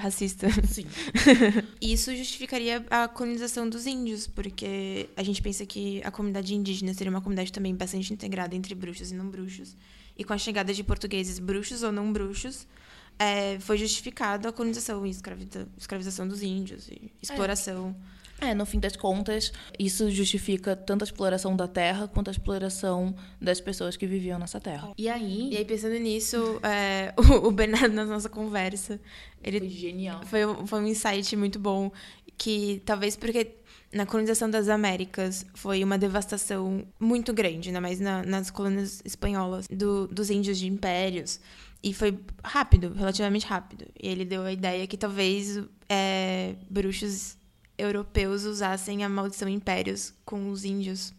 [0.00, 0.48] racista.
[0.66, 0.86] Sim.
[1.80, 7.10] Isso justificaria a colonização dos índios, porque a gente pensa que a comunidade indígena seria
[7.10, 9.76] uma comunidade também bastante integrada entre bruxos e não bruxos.
[10.16, 12.66] E com a chegada de portugueses, bruxos ou não bruxos,
[13.18, 17.94] é, foi justificada a colonização e escravização dos índios e exploração.
[17.98, 18.19] É,
[18.54, 23.60] no fim das contas, isso justifica tanto a exploração da terra quanto a exploração das
[23.60, 24.92] pessoas que viviam nessa terra.
[24.96, 25.50] E aí.
[25.52, 29.00] E aí, pensando nisso, é, o, o Bernardo, na nossa conversa,
[29.42, 30.20] ele Foi genial.
[30.24, 31.90] foi, um- foi um insight muito bom
[32.38, 33.56] que talvez porque
[33.92, 39.66] na colonização das Américas foi uma devastação muito grande, ainda mais na- nas colônias espanholas
[39.68, 41.40] do- dos índios de impérios.
[41.82, 43.86] E foi rápido, relativamente rápido.
[44.00, 47.36] E ele deu a ideia que talvez é, bruxos
[47.80, 51.12] europeus usassem a maldição impérios com os índios.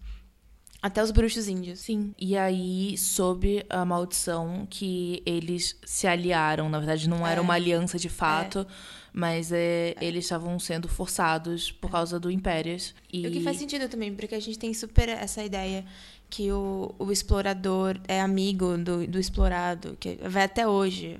[0.81, 1.79] Até os bruxos índios.
[1.79, 2.11] Sim.
[2.17, 7.41] E aí, sob a maldição que eles se aliaram, na verdade, não era É.
[7.43, 8.65] uma aliança de fato,
[9.13, 12.95] mas é, eles estavam sendo forçados por causa do Impérios.
[13.13, 15.85] E O que faz sentido também, porque a gente tem super essa ideia
[16.31, 21.19] que o, o explorador é amigo do, do explorado, que vai até hoje.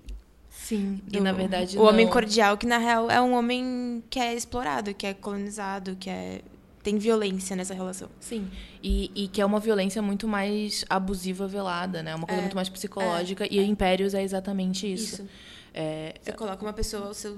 [0.76, 1.02] Sim.
[1.08, 1.78] E Do- na verdade.
[1.78, 2.14] O homem não.
[2.14, 6.42] cordial, que na real é um homem que é explorado, que é colonizado, que é.
[6.84, 8.10] Tem violência nessa relação.
[8.20, 8.50] Sim,
[8.82, 12.16] e, e que é uma violência muito mais abusiva velada, né?
[12.16, 13.46] Uma coisa É, muito mais psicológica.
[13.54, 15.28] e Impérios é exatamente isso.
[15.76, 17.36] É, Você coloca uma pessoa ao seu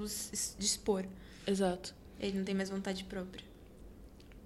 [0.58, 1.04] dispor.
[1.46, 1.94] exato.
[2.18, 3.44] Ele não tem mais vontade própria.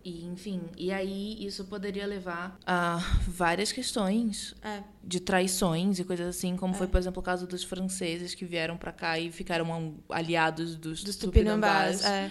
[0.05, 4.83] E, enfim, e aí isso poderia levar a várias questões É.
[5.05, 8.77] de traições e coisas assim, como foi, por exemplo, o caso dos franceses que vieram
[8.77, 12.05] pra cá e ficaram aliados dos, Dos tupinambás.
[12.05, 12.31] É.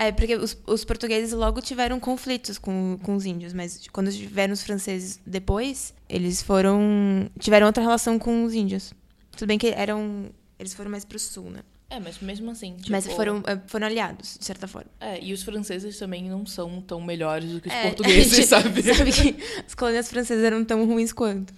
[0.00, 4.52] É, porque os, os portugueses logo tiveram conflitos com, com os índios, mas quando vieram
[4.54, 7.28] os franceses depois, eles foram.
[7.36, 8.94] tiveram outra relação com os índios.
[9.32, 10.30] Tudo bem que eram.
[10.56, 11.62] Eles foram mais pro sul, né?
[11.90, 12.76] É, mas mesmo assim.
[12.90, 14.90] mas tipo, foram, é, foram aliados, de certa forma.
[15.00, 18.46] É, e os franceses também não são tão melhores do que os É, portugueses, gente
[18.46, 18.82] sabe?
[18.82, 21.54] Sabe que as colônias francesas eram tão ruins quanto.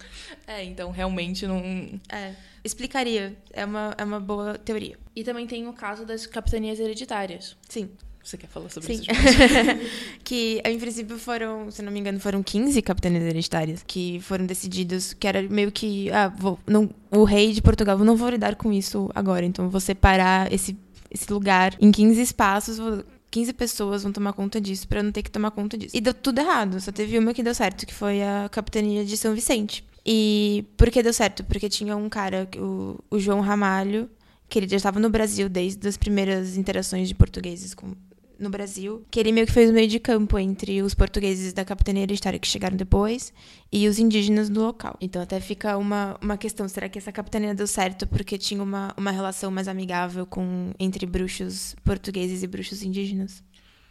[0.47, 1.61] É, então realmente não.
[2.09, 2.33] É.
[2.63, 3.35] Explicaria.
[3.51, 4.97] É uma, é uma boa teoria.
[5.13, 7.57] E também tem o caso das capitanias hereditárias.
[7.67, 7.89] Sim.
[8.23, 9.01] Você quer falar sobre Sim.
[9.01, 9.09] isso?
[10.23, 15.13] Que, em princípio, foram, se não me engano, foram 15 capitanias hereditárias que foram decididos,
[15.13, 18.71] que era meio que, ah, vou, não, o rei de Portugal, não vou lidar com
[18.71, 20.77] isso agora, então vou separar esse,
[21.09, 25.11] esse lugar em 15 espaços, vou- 15 pessoas vão tomar conta disso pra eu não
[25.11, 25.95] ter que tomar conta disso.
[25.95, 29.15] E deu tudo errado, só teve uma que deu certo, que foi a capitania de
[29.17, 29.83] São Vicente.
[30.05, 31.43] E por que deu certo?
[31.45, 34.09] Porque tinha um cara, o, o João Ramalho,
[34.49, 37.93] que ele já estava no Brasil desde as primeiras interações de portugueses com,
[38.41, 41.63] no Brasil, que ele meio que fez o meio de campo entre os portugueses da
[41.63, 43.31] capitania hereditária que chegaram depois
[43.71, 44.97] e os indígenas do local.
[44.99, 48.93] Então até fica uma, uma questão, será que essa capitania deu certo porque tinha uma,
[48.97, 53.43] uma relação mais amigável com entre bruxos portugueses e bruxos indígenas?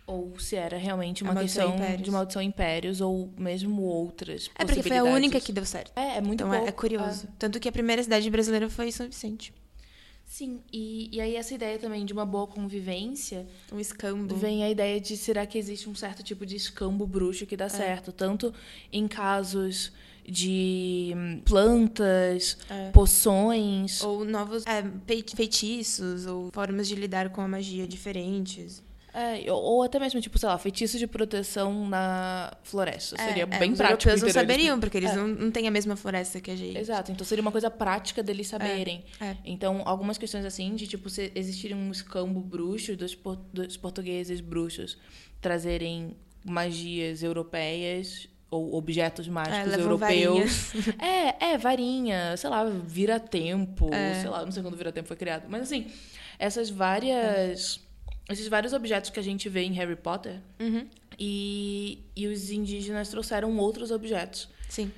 [0.07, 2.03] Ou se era realmente uma maldição questão impérios.
[2.03, 5.93] de maldição impérios ou mesmo outras É porque foi a única que deu certo.
[5.95, 7.29] É, é muito Então é, é curioso.
[7.39, 9.55] Tanto que a primeira cidade brasileira foi São Vicente.
[10.33, 14.33] Sim, e, e aí essa ideia também de uma boa convivência Um escambo.
[14.37, 17.69] vem a ideia de será que existe um certo tipo de escambo bruxo que dá
[17.69, 18.55] certo, tanto
[18.93, 19.93] em casos
[20.25, 22.93] de hum, plantas, É.
[22.93, 24.01] poções.
[24.05, 28.81] Ou novos é, fei- feitiços, ou formas de lidar com a magia diferentes.
[29.13, 33.17] É, ou, até mesmo, tipo, sei lá, feitiço de proteção na floresta.
[33.17, 34.09] Seria É, bem os prático.
[34.09, 35.17] europeus não saberiam, porque eles É.
[35.17, 36.79] não, não têm a mesma floresta que a gente.
[36.79, 39.05] Exato, então seria uma coisa prática deles saberem.
[39.21, 39.37] é.
[39.45, 43.17] Então, algumas questões assim, de tipo, se existir um escambo bruxo dos,
[43.53, 44.97] dos portugueses bruxos
[45.41, 50.73] trazerem magias europeias ou objetos É, mágicos levam europeus.
[51.01, 54.21] É, é, varinha, sei lá, vira-tempo, É.
[54.21, 55.45] sei lá, não sei quando vira-tempo foi criado.
[55.49, 55.87] Mas assim,
[56.39, 57.81] essas várias.
[58.31, 60.37] Esses vários objetos que a gente vê em Harry Potter.
[60.61, 60.87] Uhum.
[61.19, 64.49] E, e os indígenas trouxeram outros objetos.
[64.69, 64.91] Sim.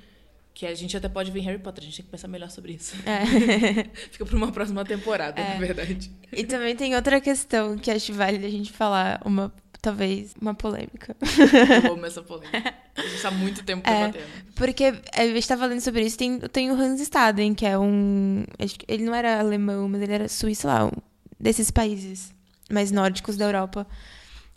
[0.55, 2.51] Que a gente até pode ver em Harry Potter, a gente tem que pensar melhor
[2.51, 2.95] sobre isso.
[3.07, 3.85] É.
[4.13, 5.55] Fica pra uma próxima temporada, É.
[5.55, 6.11] na verdade.
[6.31, 11.17] e também tem outra questão que acho válida a gente falar, uma, talvez, uma polêmica.
[11.85, 12.75] Eu amo essa polêmica.
[12.95, 14.09] A gente tá há muito tempo É.
[14.09, 14.25] debatendo.
[14.55, 18.45] Porque a gente tá falando sobre isso, tem, tem o Hans Staden, que é um.
[18.59, 20.91] Acho que ele não era alemão, mas ele era suíço lá, um
[21.41, 22.33] desses países
[22.71, 23.87] mais nórdicos da Europa.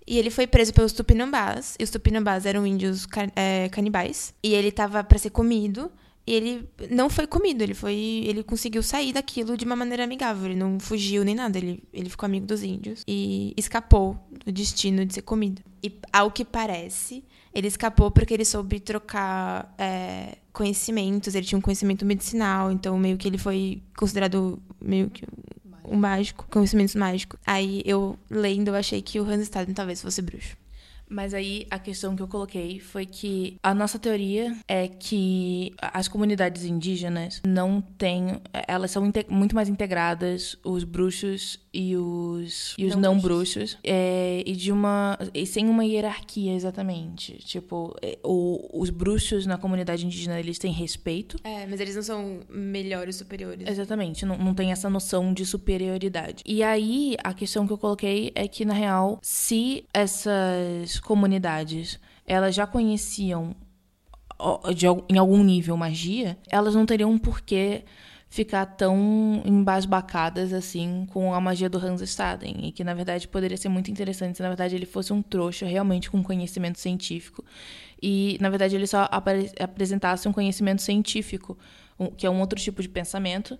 [0.07, 1.75] E ele foi preso pelos tupinambás.
[1.79, 4.33] E os tupinambás eram índios ca- é, canibais.
[4.43, 5.91] E ele tava pra ser comido.
[6.27, 7.61] E ele não foi comido.
[7.63, 8.23] Ele foi.
[8.25, 10.45] Ele conseguiu sair daquilo de uma maneira amigável.
[10.45, 11.57] Ele não fugiu nem nada.
[11.57, 13.01] Ele, ele ficou amigo dos índios.
[13.07, 14.15] E escapou
[14.45, 15.61] do destino de ser comido.
[15.83, 21.33] E ao que parece, ele escapou porque ele soube trocar é, conhecimentos.
[21.33, 22.71] Ele tinha um conhecimento medicinal.
[22.71, 25.23] Então, meio que ele foi considerado meio que
[25.89, 27.39] um o mágico, conhecimentos mágicos.
[27.45, 30.55] Aí eu lendo, eu achei que o Hans Staden talvez fosse bruxo.
[31.09, 36.07] Mas aí a questão que eu coloquei foi que a nossa teoria é que as
[36.07, 38.39] comunidades indígenas não têm.
[38.67, 43.55] Elas são muito mais integradas, os bruxos e os, e os Não não, bruxos.
[43.55, 45.17] bruxos, é, e de uma.
[45.33, 47.33] e sem uma hierarquia exatamente.
[47.45, 51.37] Tipo, é, o- os bruxos na comunidade indígena eles têm respeito.
[51.43, 53.67] É, mas eles não são melhores, superiores.
[53.67, 56.41] Exatamente, não, não tem essa noção de superioridade.
[56.45, 62.55] E aí, a questão que eu coloquei é que, na real, se essas comunidades elas
[62.55, 63.55] já conheciam
[64.75, 67.83] de em algum nível magia, elas não teriam um porquê
[68.27, 72.67] ficar tão embasbacadas assim com a magia do Hans Staden.
[72.67, 75.65] E que, na verdade, poderia ser muito interessante se, na verdade, ele fosse um trouxa
[75.65, 77.45] realmente com conhecimento científico.
[78.01, 79.07] E, na verdade, ele só
[79.57, 81.57] apresentasse um conhecimento científico,
[81.97, 83.57] um- que é um outro tipo de pensamento.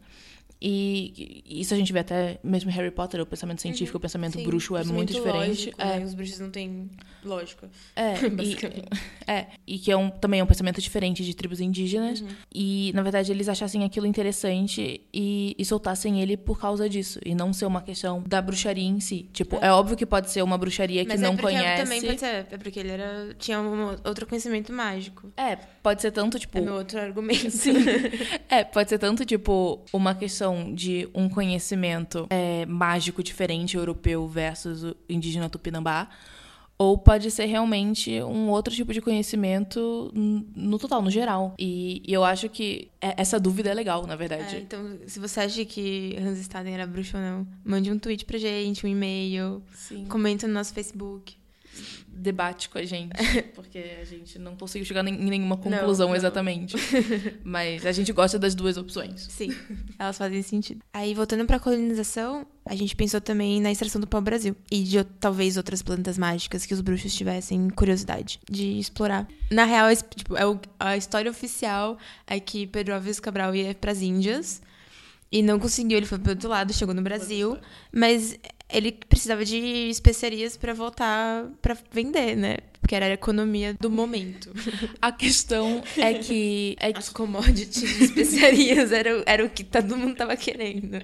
[0.62, 4.44] E isso a gente vê até mesmo Harry Potter, o pensamento científico, o pensamento Sim,
[4.44, 5.66] bruxo é muito diferente.
[5.66, 6.06] lógico, é, né?
[6.06, 6.90] Os bruxos não têm
[7.24, 7.70] lógica.
[7.96, 8.58] é, e,
[9.32, 12.22] é, e que é um, também é um pensamento diferente de tribos indígenas.
[12.22, 12.28] Uhum.
[12.54, 17.20] E, na verdade, eles achassem aquilo interessante e, e soltassem ele por causa disso.
[17.26, 19.30] E não ser uma questão da bruxaria em si.
[19.34, 21.84] Tipo, é, óbvio que pode ser uma bruxaria que Mas não é porque conhece.
[21.84, 25.32] também pode ser, é porque ele era, tinha um outro conhecimento mágico.
[25.36, 26.58] É, pode ser tanto, tipo.
[26.58, 27.52] É meu outro argumento.
[27.52, 27.74] Sim.
[28.50, 34.84] É, pode ser tanto, tipo, uma questão de um conhecimento é, mágico diferente, europeu versus
[34.84, 36.10] o indígena tupinambá.
[36.78, 41.56] Ou pode ser realmente um outro tipo de conhecimento no total, no geral.
[41.58, 44.58] E, e eu acho que é- essa dúvida é legal, na É, verdade.
[44.58, 48.38] então, se você acha que Hans Staden era bruxo ou não, mande um tweet pra
[48.38, 49.64] gente, um e-mail,
[50.10, 51.38] comenta no nosso Facebook.
[52.16, 53.12] Debate com a gente.
[53.54, 56.16] Porque a gente não conseguiu chegar em nenhuma conclusão não.
[56.16, 56.76] exatamente.
[57.44, 59.28] Mas a gente gosta das duas opções.
[59.30, 59.54] Sim,
[60.00, 60.82] elas fazem sentido.
[60.94, 64.56] Aí, voltando pra colonização, a gente pensou também na extração do pau-brasil.
[64.72, 69.28] E de talvez outras plantas mágicas que os bruxos tivessem curiosidade de explorar.
[69.52, 74.02] Na real, tipo, é o- a história oficial é que Pedro Álvares Cabral ia pras
[74.02, 74.62] Índias.
[75.32, 77.58] E não conseguiu, ele foi pro outro lado, chegou no Brasil.
[77.92, 79.56] Mas ele precisava de
[79.90, 82.58] especiarias pra voltar pra vender, né?
[82.82, 84.52] Porque era a economia do momento.
[85.02, 86.76] A questão é que.
[86.80, 91.02] É que As commodities de especiarias era, o- era o que todo mundo tava querendo.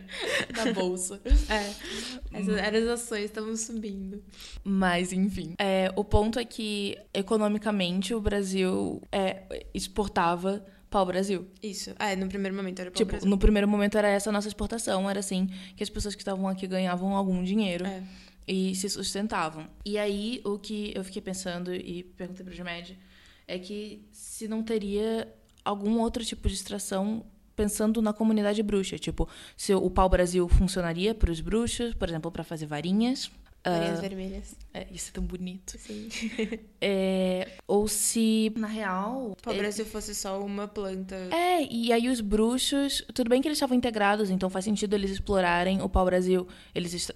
[0.55, 1.19] na bolsa.
[1.49, 2.37] É.
[2.37, 4.23] As, as ações estavam subindo.
[4.63, 5.55] Mas, enfim.
[5.57, 9.41] É, o ponto é que, economicamente, o Brasil é,
[9.73, 11.47] exportava pau-brasil.
[11.63, 11.95] Isso.
[11.97, 13.27] Ah, no primeiro momento era Tipo, Brasil.
[13.29, 15.09] no primeiro momento era essa a nossa exportação.
[15.09, 17.85] Era assim, que as pessoas que estavam aqui ganhavam algum dinheiro.
[17.87, 18.03] É.
[18.47, 19.67] E se sustentavam.
[19.85, 22.99] E aí, o que eu fiquei pensando e perguntei pro Gemed
[23.47, 25.27] é que se não teria
[25.63, 27.23] algum outro tipo de extração
[27.55, 28.97] pensando na comunidade bruxa.
[28.97, 33.31] Tipo, se o pau-brasil funcionaria para os bruxos, por exemplo, para fazer varinhas.
[33.63, 34.55] Varinhas Ah, vermelhas.
[34.73, 35.77] é, isso é tão bonito.
[35.77, 36.09] Sim.
[36.83, 39.37] É, ou se, na real.
[39.45, 41.15] O Brasil fosse só uma planta.
[41.31, 43.03] É, e aí os bruxos.
[43.13, 46.47] Tudo bem que eles estavam integrados, então faz sentido eles explorarem o pau-brasil.
[46.73, 47.11] Eles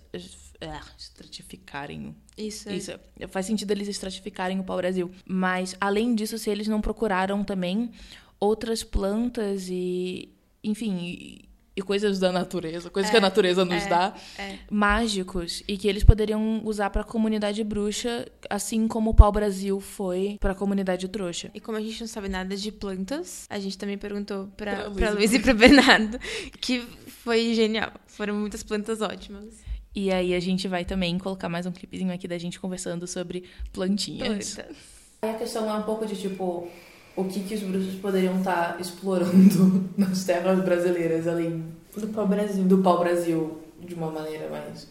[0.62, 2.16] é, estratificarem.
[2.38, 2.70] Isso.
[2.72, 2.92] Isso,
[3.30, 5.10] faz sentido eles estratificarem o pau-brasil.
[5.26, 7.92] Mas, além disso, se eles não procuraram também
[8.40, 10.30] outras plantas e.
[10.64, 11.40] Enfim.
[11.76, 14.58] E, coisas da natureza, coisas que a natureza nos é, dá, é.
[14.72, 20.56] mágicos, e que eles poderiam usar pra comunidade bruxa, assim como o pau-brasil foi pra
[20.56, 21.52] comunidade trouxa.
[21.54, 25.34] E como a gente não sabe nada de plantas, a gente também perguntou e Luiz
[25.34, 26.20] e pro Bernardo,
[26.62, 27.92] que foi genial.
[28.08, 29.66] Foram muitas plantas ótimas.
[29.96, 33.46] E aí a gente vai também colocar mais um clipezinho aqui da gente conversando sobre
[33.72, 34.56] plantinhas.
[34.56, 34.76] Plantas.
[35.22, 36.68] Aí a questão é um pouco de tipo,
[37.16, 41.64] o que, que os bruxos poderiam estar explorando nas terras brasileiras, além
[41.96, 42.64] Do pau-brasil.
[42.66, 44.88] do pau-brasil de uma maneira mais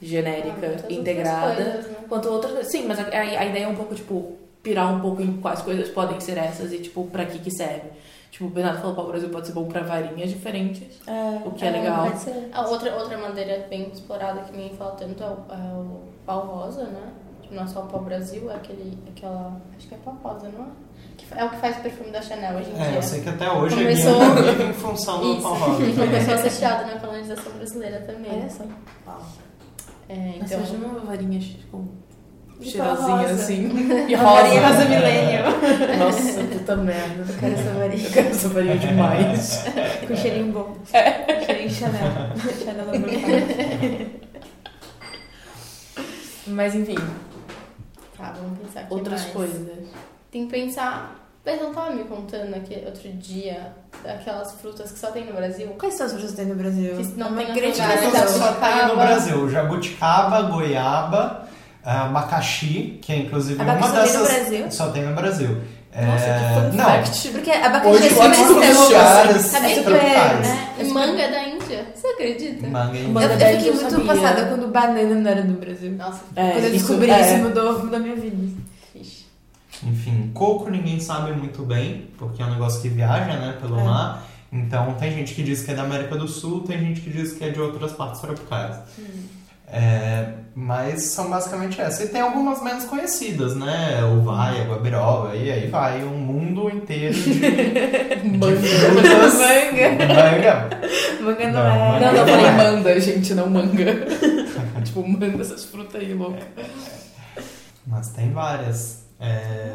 [0.00, 1.84] genérica, integrada.
[2.08, 2.70] Quanto outras coisas.
[2.72, 5.62] Sim, mas a, a, a ideia é um pouco, tipo, pirar um pouco em quais
[5.62, 7.88] coisas podem ser essas e, tipo, pra que que serve.
[8.30, 11.00] Tipo, o Bernardo falou que o pau-brasil pode ser bom pra varinhas diferentes.
[11.44, 12.06] O que é legal.
[12.06, 12.48] Pode ser.
[12.52, 16.40] A outra, outra madeira bem explorada que ninguém fala tanto é o, é o pau
[16.46, 17.12] rosa, né?
[17.42, 19.60] Tipo, não é só o pau Brasil, é aquele, aquela.
[19.76, 20.68] Acho que é pau rosa, não é?
[21.36, 22.96] É o que faz o perfume da Chanel hoje em É, dia.
[22.96, 25.42] eu sei que até hoje Começou- a Guiana vive em função do Isso.
[25.42, 25.84] pau rosa.
[25.92, 28.30] Começou a ser tirado na colonização brasileira também.
[28.32, 28.64] Olha só.
[30.08, 30.58] É, Então, então.
[30.58, 31.86] imagina uma varinha com
[32.62, 33.68] cheirosinha assim.
[34.08, 34.68] E Varinha rosa.
[34.78, 35.44] rosa millennial.
[35.98, 37.24] Nossa, puta merda.
[37.32, 38.04] Eu quero essa varinha.
[38.06, 39.64] Eu quero essa varinha demais.
[40.08, 40.64] Com cheirinho bom.
[40.74, 42.10] Com cheirinho Chanel.
[42.64, 44.20] Chanel Lamborghini.
[46.46, 46.96] Mas enfim,
[48.16, 49.32] Tá, vamos pensar aqui outras mais.
[49.32, 49.68] coisas.
[50.30, 53.72] Tem que pensar Mas não tava me contando aqui outro dia
[54.04, 55.68] aquelas frutas que só tem no Brasil?
[55.78, 56.96] Quais são as frutas que tem no Brasil?
[56.96, 58.96] Que não É uma tem grande Frutas só tem no Jabuticaba.
[58.96, 59.48] Brasil.
[59.50, 61.48] Jabuticaba, goiaba,
[61.84, 64.36] ah, abacaxi, que é inclusive Abacaxi uma só tem no dessas...
[64.48, 64.70] Brasil?
[64.70, 65.56] Só tem no Brasil.
[65.98, 67.28] Nossa, É, que Não, fact.
[67.30, 70.40] Porque abacaxi hoje é pode ser super nos lugares Sabe super, tropicais.
[70.48, 70.68] né?
[70.78, 71.86] E manga é da Índia.
[71.94, 72.66] Você acredita?
[72.68, 74.06] Manga e Eu, eu fiquei eu muito sabia.
[74.06, 75.92] passada quando banana não era do Brasil.
[75.92, 77.20] Nossa, É, quando eu isso- descobri é.
[77.22, 78.36] isso, mudou, mudou a minha vida.
[79.84, 83.84] Enfim, coco ninguém sabe muito bem, porque é um negócio que viaja, né, pelo É.
[83.84, 84.24] mar.
[84.52, 87.32] Então tem gente que diz que é da América do Sul, tem gente que diz
[87.32, 88.76] que é de outras partes tropicais.
[89.70, 92.08] É, mas são basicamente essas.
[92.08, 94.02] E tem algumas menos conhecidas, né?
[94.02, 99.34] O vai, a guabiroba, e aí vai um mundo inteiro de, de frutas.
[99.36, 99.90] Manga.
[100.08, 100.70] Manga.
[101.20, 101.92] Manga não, Não, é.
[101.92, 102.52] manga Não, não, falei é.
[102.52, 104.06] manda, gente, não manga.
[104.82, 106.46] tipo, manda essas frutas aí, louca.
[107.86, 109.06] Mas tem várias.
[109.20, 109.72] É,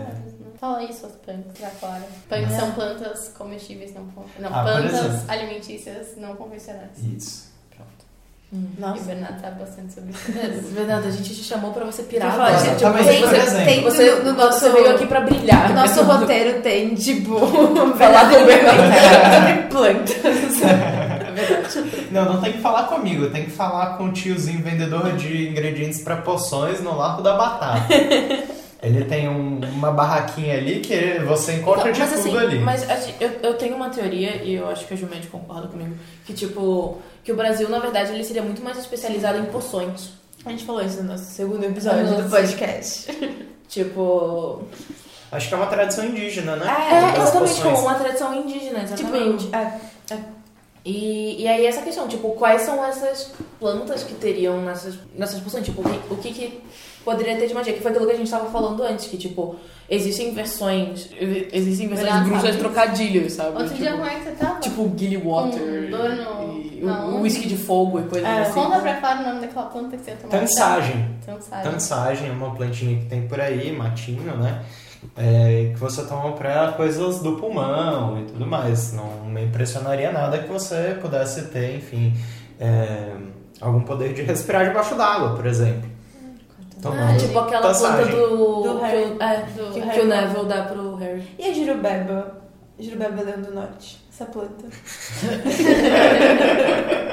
[0.59, 1.11] Fala aí suas
[1.59, 2.03] já Clara.
[2.29, 2.59] Punks É.
[2.59, 4.03] são plantas comestíveis, não,
[4.39, 6.91] não Ah, plantas alimentícias não convencionais.
[7.03, 7.51] isso.
[8.53, 9.03] E o Nossa.
[9.05, 10.67] Bernardo sabe bastante sobre isso.
[10.75, 13.65] Verdade, a gente te chamou pra você pirar falar, gente, Exatamente, tem, por exemplo.
[13.65, 15.69] tem Você, no, no nosso, você veio aqui pra brilhar.
[15.69, 17.39] no nosso roteiro tem, tipo,
[17.97, 20.61] Falar com o sobre plantas.
[20.61, 22.07] É verdade.
[22.11, 26.01] Não, não tem que falar comigo, tem que falar com o tiozinho vendedor de ingredientes
[26.01, 27.87] pra poções no Largo da Batata.
[28.83, 32.59] Ele tem um- uma barraquinha ali que você encontra Então, de mas tudo assim, ali.
[32.59, 35.67] mas a gente- eu, eu tenho uma teoria, e eu acho que a Jumente concorda
[35.69, 40.09] comigo, que tipo, que o Brasil, na verdade, ele seria muito mais especializado em poções.
[40.45, 42.23] A gente falou isso no nosso segundo episódio Nossa.
[42.23, 43.07] do podcast.
[43.69, 44.63] Tipo.
[45.31, 46.65] Acho que é uma tradição indígena, né?
[46.67, 49.49] É, Das exatamente, como uma tradição indígena, Tipo, exatamente.
[49.55, 49.79] é,
[50.85, 55.63] E, e aí essa questão, tipo, quais são essas plantas que teriam nessas, nessas poções?
[55.65, 56.61] Tipo, o que, o que que
[57.03, 57.73] poderia ter de magia?
[57.73, 59.55] Que foi aquilo que a gente tava falando antes, que, tipo,
[59.89, 61.09] existem versões,
[61.51, 62.57] existem versões Verdade, bruxas sabe?
[62.59, 63.49] trocadilhos, sabe?
[63.49, 64.59] Outro tipo, dia, como é que você tava?
[64.59, 68.41] tipo Gilly Water Com dor no- e na o, whisky de fogo e coisas É,
[68.41, 68.53] assim.
[68.53, 70.39] Conta pra Clara o nome daquela planta que você ia tomar.
[70.39, 71.05] Tansagem.
[71.25, 71.71] Tansagem.
[71.71, 74.63] Tansagem é uma plantinha que tem por aí, matinho, né?
[75.17, 78.93] É, que você toma pra coisas do pulmão e tudo mais.
[78.93, 82.13] Não me impressionaria nada que você pudesse ter, enfim,
[82.59, 83.11] é,
[83.59, 85.89] algum poder de respirar debaixo d'água, por exemplo.
[86.85, 88.11] Ah, Tomando tipo aquela planta tansagem.
[88.11, 89.03] do, Do que, Harry.
[89.03, 90.09] o- é, Do que, Harry que o.
[90.09, 91.27] Neville dá pro Harry.
[91.39, 92.37] E a jurubeba?
[92.79, 94.03] Jurubeba Leão do Norte.
[94.11, 94.65] Essa planta.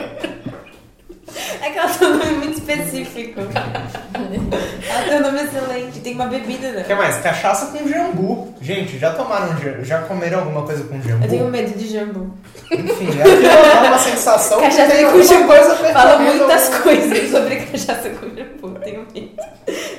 [1.83, 3.41] É que ela tem um nome muito específico.
[3.41, 6.01] Ela tem um nome excelente.
[6.01, 6.85] Tem uma bebida, O né?
[6.87, 7.17] que mais?
[7.19, 8.55] Cachaça com jambu.
[8.61, 11.25] Gente, já tomaram, já comeram alguma coisa com jambu?
[11.25, 12.35] Eu tenho medo de jambu.
[12.71, 15.47] Enfim, dá uma sensação Cachaça que tem com jambu.
[15.47, 18.79] coisa Fala muitas algum- coisas sobre cachaça com jambu.
[18.81, 19.31] Tenho medo.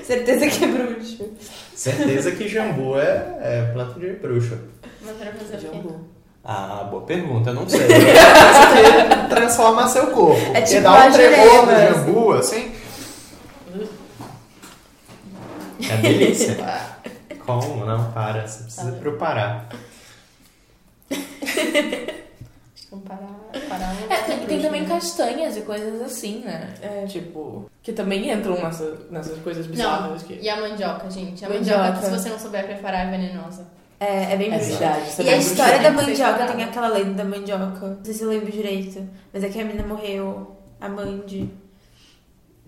[0.05, 1.29] Certeza que é bruxo.
[1.75, 4.57] Certeza que jambu é, é planta de bruxa.
[5.03, 5.73] Mas pra fazer o?
[5.73, 5.99] Jambu.
[6.43, 7.81] Ah, boa pergunta, não sei.
[9.51, 10.39] É transforma seu corpo.
[10.53, 12.71] É tipo dá a um tremor no jambu, assim.
[15.89, 16.57] É delícia.
[17.45, 17.85] Como?
[17.85, 18.47] Não, para.
[18.47, 18.99] Você precisa Valeu.
[19.01, 19.67] preparar.
[22.89, 23.39] Vamos parar.
[23.67, 24.87] parar É, tem, também né?
[24.87, 26.73] castanhas e coisas assim, né?
[26.81, 27.05] É.
[27.07, 30.23] Tipo, que também entram nessa, nessas coisas Não, bizarras.
[30.23, 30.39] Que...
[30.41, 31.43] e a mandioca, gente.
[31.43, 31.83] A Mandioca.
[31.83, 33.65] mandioca, se você não souber preparar, é venenosa.
[34.03, 35.01] É, é bem É verdade.
[35.19, 37.85] é E a história da mandioca, tem aquela lenda da mandioca.
[37.87, 39.07] Não sei se eu lembro direito.
[39.31, 41.49] Mas é que a menina morreu, a Mandy.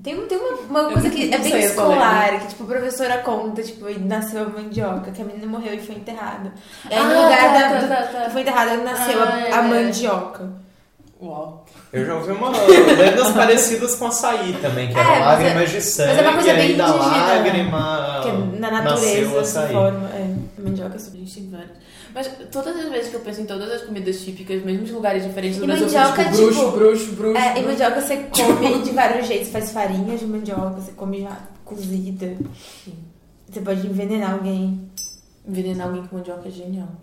[0.03, 3.89] Tem, tem uma, uma coisa que é bem escolar, que tipo, a professora conta, tipo,
[3.89, 6.51] e nasceu a mandioca, que a menina morreu e foi enterrada.
[6.89, 7.69] E aí Ah, no lugar tá, da.
[7.69, 8.25] tá, do- tá, tá.
[8.25, 9.51] que foi enterrada, nasceu Ah, a, é.
[9.53, 10.51] a mandioca.
[11.21, 11.65] Uau.
[11.93, 15.69] Eu já ouvi uma lendas parecidas com açaí também, que É, eram mas é- lágrimas
[15.71, 19.39] de sangue, mas é uma coisa bem da indígena, lágrima que é na nasceu natureza
[19.41, 19.67] açaí.
[19.67, 20.09] se forma.
[20.09, 20.22] É,
[20.93, 21.17] a mandioca é super.
[21.17, 21.71] Existem várias.
[22.13, 25.23] Mas todas as vezes que eu penso em todas as comidas típicas, mesmo de lugares
[25.23, 27.37] diferentes do E Brasil, eu mandioca, penso, tipo, bruxo, bruxo, bruxo.
[27.37, 27.67] É, e bruxo.
[27.69, 29.49] mandioca você come de vários jeitos.
[29.49, 32.35] Faz farinha de mandioca, você come já cozida.
[33.49, 34.89] Você pode envenenar alguém.
[35.47, 36.89] Envenenar alguém com mandioca é genial.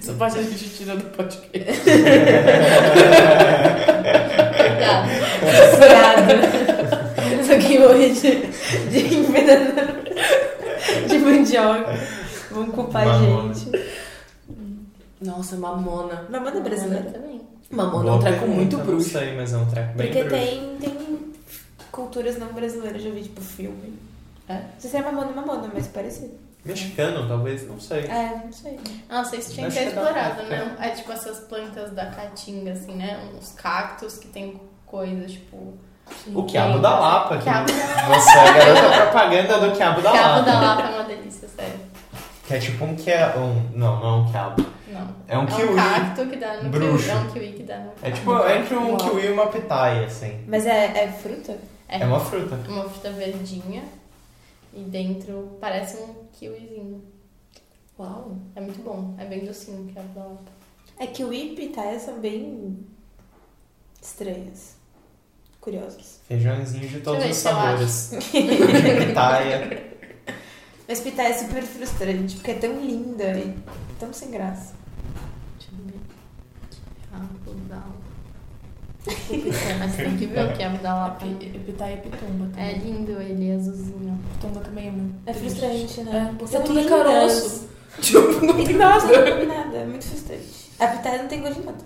[0.00, 1.80] Essa parte a gente tira do podcast.
[4.70, 5.08] Cuidado.
[5.78, 6.40] Piada.
[7.44, 8.48] Só que hoje
[8.90, 10.00] de, de envenenar
[11.08, 11.92] de mandioca.
[12.50, 13.70] Vão culpar a gente.
[15.20, 16.26] Nossa, mamona.
[16.30, 17.10] Mamona é brasileira.
[17.10, 17.40] também.
[17.70, 19.10] Mamona é um treco muito Não bruxo.
[19.10, 20.44] sei, mas é um treco bem Porque bruxo.
[20.44, 21.32] tem, tem
[21.92, 23.98] culturas não brasileiras, já vi, tipo, filme.
[24.48, 24.54] É?
[24.54, 26.32] Não sei se é mamona mamona, mas parecido.
[26.64, 28.00] Mexicano, talvez, não sei.
[28.00, 28.78] É, não sei.
[29.08, 30.76] Nossa, isso tinha que ser explorado, né?
[30.80, 33.30] É tipo essas plantas da caatinga, assim, né?
[33.38, 35.74] Uns cactos que tem coisas, tipo...
[36.34, 40.28] O quiabo da Lapa, que Quiabo você é a garota propaganda do quiabo da Quiabo
[40.28, 40.42] Lapa.
[40.50, 41.80] da Lapa é uma delícia, sério.
[42.46, 43.70] Que é tipo um que é um.
[43.78, 44.66] Não, não é um quiabo.
[44.88, 45.08] Não.
[45.28, 45.68] É um É kiwi.
[45.72, 47.04] um cacto que dá no bruxo.
[47.04, 47.10] kiwi.
[47.10, 48.96] É um kiwi que dá no É tipo entre um Uau.
[48.98, 50.44] kiwi e uma pitaia, assim.
[50.48, 51.56] Mas é, é fruta?
[51.88, 52.56] É uma fruta.
[52.68, 53.84] uma fruta verdinha.
[54.74, 57.02] E dentro parece um kiwizinho.
[57.98, 58.36] Uau.
[58.56, 59.14] É muito bom.
[59.18, 60.42] É bem docinho que é da lapa.
[60.98, 62.78] É kiwi e pitaia são bem
[64.02, 64.76] estranhas.
[65.60, 66.20] Curiosas.
[66.26, 68.10] Feijãozinho de todos os sabores.
[69.06, 69.90] pitaia.
[70.88, 73.54] Mas pitaia é super frustrante, porque é tão linda e
[73.98, 74.74] tão sem graça.
[75.58, 76.00] Deixa eu ver.
[77.68, 77.90] Da lapa.
[79.78, 81.26] Mas tem que ver o quiabo da lapa.
[81.66, 82.78] Pitaia e pitumba É também.
[82.92, 84.18] lindo ele, azulzinho.
[84.34, 85.14] Pitumba também é muito.
[85.26, 86.30] É frustrante, né?
[86.32, 86.98] É, porque tudo é lindas.
[87.04, 87.70] caroço.
[88.00, 89.04] Tipo, não tem nada.
[89.04, 90.70] não tem nada, é muito frustrante.
[90.78, 91.78] A pitaia não tem gosto de nada.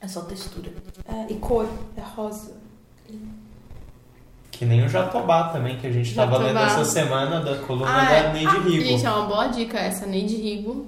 [0.00, 0.70] É só textura.
[1.06, 2.52] É, e cor, é rosa.
[4.50, 6.48] Que nem o jatobá também, que a gente tava Jatobá.
[6.48, 8.32] lendo essa semana da coluna Ah, da é.
[8.32, 8.84] Neide Rigo.
[8.84, 10.06] Gente, é uma boa dica essa.
[10.06, 10.86] Neide Rigo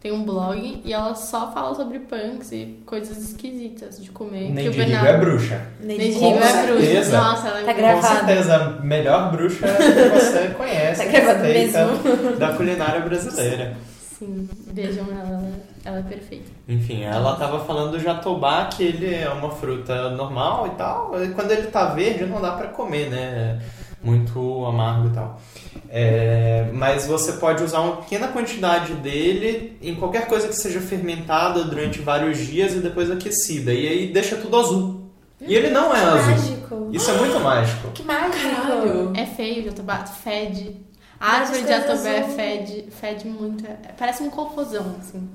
[0.00, 4.50] tem um blog e ela só fala sobre punks e coisas esquisitas de comer.
[4.50, 5.66] Neide Rigo Bernardo- é bruxa.
[5.80, 6.80] Neide Rigo é bruxa.
[6.80, 7.20] certeza.
[7.20, 8.20] Nossa, ela é Tá muito- gravado.
[8.20, 11.04] Com certeza, a melhor bruxa que você conhece.
[11.04, 13.76] Tá gravado respeita Da culinária brasileira.
[14.18, 15.50] Sim, vejam ela,
[15.84, 16.50] ela, é perfeita.
[16.68, 21.22] Enfim, ela tava falando do jatobá, que ele é uma fruta normal e tal.
[21.24, 23.60] e Quando ele tá verde, não dá pra comer, né?
[24.02, 25.40] Muito amargo e tal.
[25.88, 31.62] É, mas você pode usar uma pequena quantidade dele em qualquer coisa que seja fermentada
[31.64, 33.72] durante vários dias e depois aquecida.
[33.72, 35.02] E aí deixa tudo azul.
[35.40, 36.30] E ele não é azul.
[36.30, 36.88] Mágico.
[36.92, 37.88] Isso é muito mágico.
[37.92, 38.38] Que mágico.
[38.38, 39.12] Caralho.
[39.16, 40.76] É feio, jatobá, fede.
[41.20, 43.64] A árvore de jatobá fede, fede muito.
[43.66, 45.28] é- parece um confusão, assim.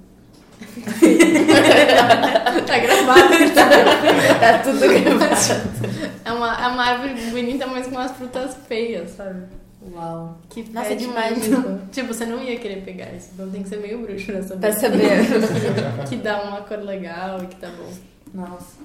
[2.66, 3.22] Tá gravado.
[4.40, 5.36] Tá tudo gravado.
[6.26, 9.44] É uma, é uma árvore bonita, mas com umas frutas feias, sabe?
[9.94, 10.38] Uau.
[10.50, 11.08] Que Nossa, muito.
[11.14, 11.80] mágico.
[11.92, 13.30] Tipo, você não ia querer pegar isso.
[13.34, 14.60] Então tem que ser meio bruxo pra saber.
[14.60, 15.10] Pra saber.
[16.10, 17.90] que dá uma cor legal e que tá bom.
[18.34, 18.76] Nossa.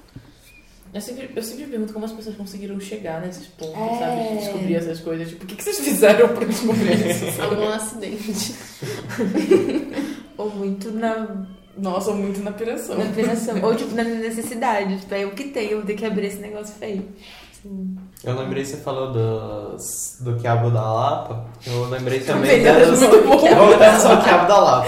[0.93, 3.99] Eu sempre, eu sempre pergunto como as pessoas conseguiram chegar nesses pontos, É.
[3.99, 4.29] sabe?
[4.29, 5.27] De descobrir essas coisas.
[5.27, 7.41] Tipo, o que, que vocês fizeram pra descobrir isso?
[7.41, 8.53] Algum acidente.
[10.37, 11.47] Ou muito na,
[11.77, 12.97] Nossa, muito na piração.
[12.97, 13.61] na operação.
[13.63, 14.97] Ou tipo na necessidade.
[14.99, 17.05] Tipo, é o que tem, eu vou ter que abrir esse negócio feio.
[18.25, 21.45] Eu lembrei, você falou dos, do quiabo da Lapa.
[21.65, 22.89] Eu lembrei também das...
[22.99, 23.37] muito bom.
[23.37, 24.87] Voltando ao quiabo da Lapa.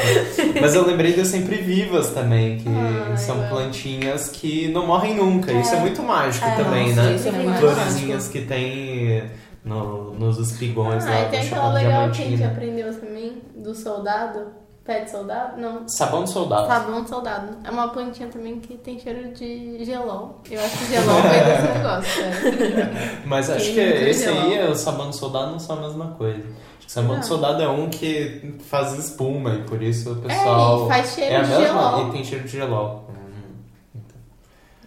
[0.59, 5.15] Mas eu lembrei das sempre vivas também, que Ai, são eu plantinhas que não morrem
[5.15, 5.53] nunca.
[5.53, 7.15] Isso é muito mágico É, também, nossa, né?
[7.15, 9.23] isso é muito Florezinhas que tem
[9.63, 13.73] no, nos espigões Ah, lá do tem aquela legal que a gente aprendeu também do
[13.73, 14.47] soldado.
[14.86, 15.59] Pé de soldado?
[15.59, 15.88] Não.
[15.89, 16.67] Sabão de soldado.
[16.67, 17.57] Sabão de soldado.
[17.63, 20.41] É uma plantinha também que tem cheiro de gelol.
[20.49, 23.21] Eu acho que gelol veio desse negócio, é.
[23.25, 24.41] Mas acho Tem que esse gelol.
[24.43, 26.38] aí, o sabão de soldado, não são a mesma coisa.
[26.77, 27.19] Acho que sabão Não.
[27.19, 30.86] de soldado é um que faz espuma e por isso o É, pessoal.
[30.86, 32.07] e faz cheiro é a de mesma gelol.
[32.07, 33.09] e tem cheiro de gelol.
[33.09, 33.99] Hum.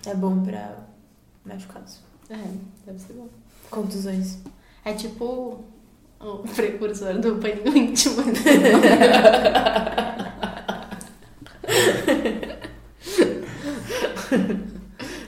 [0.07, 0.77] É bom pra
[1.45, 1.99] machucados.
[2.31, 2.37] É,
[2.87, 3.27] deve ser bom.
[3.69, 4.39] Contusões.
[4.85, 5.65] É tipo
[6.21, 8.17] o precursor do paninho íntimo.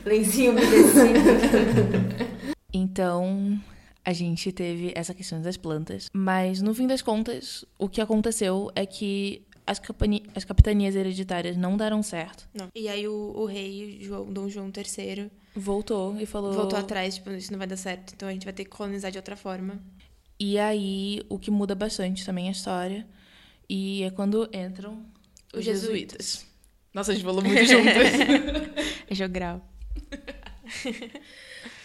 [0.04, 1.00] Lencinho umedecido.
[2.72, 3.58] Então,
[4.04, 8.70] a gente teve essa questão das plantas, mas no fim das contas, o que aconteceu
[8.74, 12.48] é que as, capani- as capitanias hereditárias não deram certo.
[12.54, 12.68] Não.
[12.74, 16.52] E aí o, o rei, João, Dom João III, Voltou e falou.
[16.52, 19.10] voltou atrás, tipo, isso não vai dar certo, então a gente vai ter que colonizar
[19.10, 19.80] de outra forma.
[20.40, 23.06] E aí, o que muda bastante também a história.
[23.68, 25.04] E é quando entram
[25.52, 26.26] os, Os jesuítas.
[26.26, 26.46] jesuítas.
[26.94, 27.92] Nossa, a gente falou muito juntos.
[29.10, 29.60] É jogral.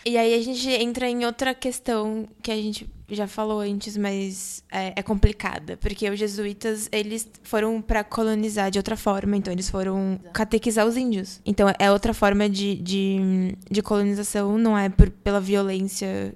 [0.05, 4.63] e aí a gente entra em outra questão que a gente já falou antes, mas
[4.71, 5.75] é, é complicada.
[5.77, 9.35] Porque os jesuítas, eles foram para colonizar de outra forma.
[9.35, 11.41] Então, eles foram catequizar os índios.
[11.45, 14.57] Então, é outra forma de, de, de colonização.
[14.57, 16.35] Não é por, pela violência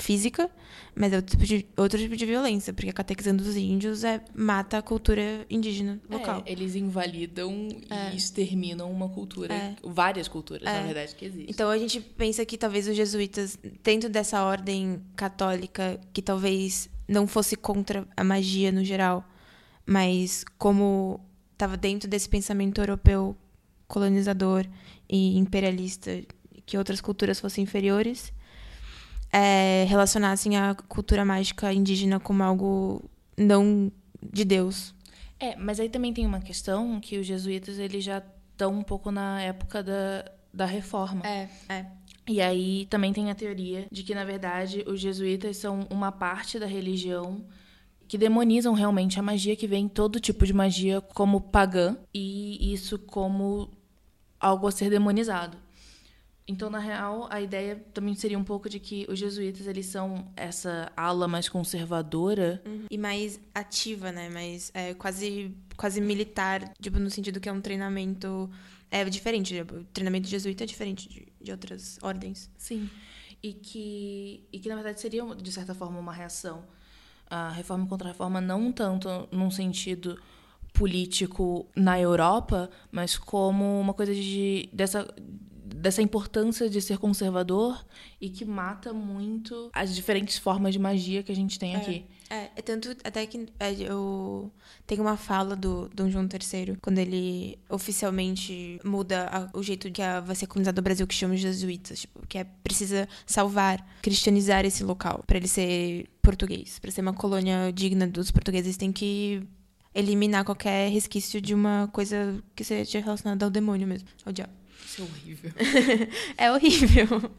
[0.00, 0.50] física,
[0.94, 2.72] mas é outro tipo, de, outro tipo de violência.
[2.72, 6.42] Porque catequizando os índios é, mata a cultura indígena local.
[6.46, 8.12] É, eles invalidam É.
[8.12, 9.76] e exterminam uma cultura, É.
[9.84, 10.80] várias culturas, É.
[10.80, 11.46] na verdade, que existem.
[11.50, 17.26] Então a gente pensa que talvez os jesuítas, dentro dessa ordem católica, que talvez não
[17.26, 19.24] fosse contra a magia no geral,
[19.86, 21.20] mas como
[21.52, 23.36] estava dentro desse pensamento europeu
[23.86, 24.64] colonizador
[25.08, 26.22] e imperialista,
[26.64, 28.32] que outras culturas fossem inferiores,
[29.32, 33.90] é, relacionassem a cultura mágica indígena como algo não
[34.22, 34.94] de Deus.
[35.38, 38.22] É, mas aí também tem uma questão que os jesuítas eles já
[38.52, 41.26] estão um pouco na época da, da reforma.
[41.26, 41.86] É, é.
[42.28, 46.58] E aí também tem a teoria de que, na verdade, os jesuítas são uma parte
[46.58, 47.44] da religião
[48.06, 52.98] que demonizam realmente a magia, que vem todo tipo de magia como pagã e isso
[52.98, 53.70] como
[54.38, 55.56] algo a ser demonizado.
[56.50, 60.26] Então, na real, a ideia também seria um pouco de que os jesuítas, eles são
[60.36, 62.60] essa ala mais conservadora.
[62.90, 64.28] E mais ativa, né?
[64.28, 68.50] Mais é, quase, quase militar, tipo, no sentido que é um treinamento
[68.90, 69.60] é diferente.
[69.60, 72.50] O treinamento jesuíta é diferente de, de outras ordens.
[72.58, 72.90] Sim.
[73.40, 76.64] E que, e que, na verdade, seria, de certa forma, uma reação.
[77.28, 80.20] A reforma contra a reforma, não tanto num sentido
[80.72, 85.06] político na Europa, mas como uma coisa de, dessa,
[85.80, 87.84] dessa importância de ser conservador
[88.20, 92.04] e que mata muito as diferentes formas de magia que a gente tem aqui.
[92.28, 94.52] É, é tanto até que é, eu
[94.86, 100.00] tenho uma fala do Dom João III, quando ele oficialmente muda a- o jeito que
[100.00, 103.84] a- vai ser colonizado o Brasil, que chama de jesuítas, tipo, que é precisa salvar,
[104.00, 108.92] cristianizar esse local, para ele ser português, para ser uma colônia digna dos portugueses, tem
[108.92, 109.42] que
[109.94, 114.52] eliminar qualquer resquício de uma coisa que seja relacionada ao demônio mesmo, ao diabo.
[114.84, 115.52] Isso é horrível.
[116.36, 117.30] É horrível.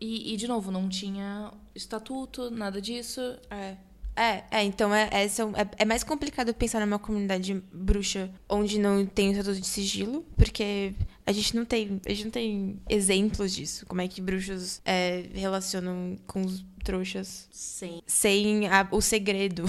[0.00, 3.20] E, e, de novo, não tinha estatuto, nada disso.
[3.50, 3.76] É.
[4.16, 9.04] É, é, então é, é, é, é mais complicado pensar numa comunidade bruxa onde não
[9.04, 10.94] tem o estatuto de sigilo, porque
[11.26, 13.84] a gente não tem, a gente não tem exemplos disso.
[13.86, 18.02] Como é que bruxos é, relacionam com os trouxas Sim.
[18.06, 19.64] sem a- o segredo,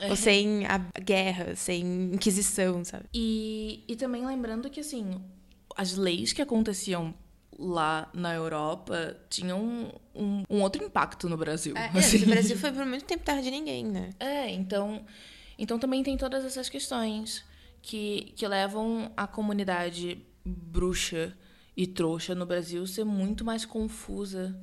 [0.00, 0.10] É.
[0.10, 3.04] ou sem a guerra, sem inquisição, sabe?
[3.14, 5.22] E, e também lembrando que, assim,
[5.76, 7.14] as leis que aconteciam
[7.58, 11.76] lá na Europa tinham um, um, um outro impacto no Brasil.
[11.76, 12.22] É, assim.
[12.22, 14.10] o Brasil foi por muito tempo terra de ninguém, né?
[14.18, 15.04] É, então,
[15.58, 17.44] então também tem todas essas questões
[17.82, 21.36] que, que levam a comunidade bruxa
[21.76, 24.58] e trouxa no Brasil ser muito mais confusa,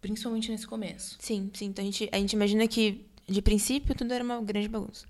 [0.00, 1.16] principalmente nesse começo.
[1.20, 1.66] Sim, sim.
[1.66, 5.06] Então a gente, a gente imagina que, de princípio, tudo era uma grande bagunça.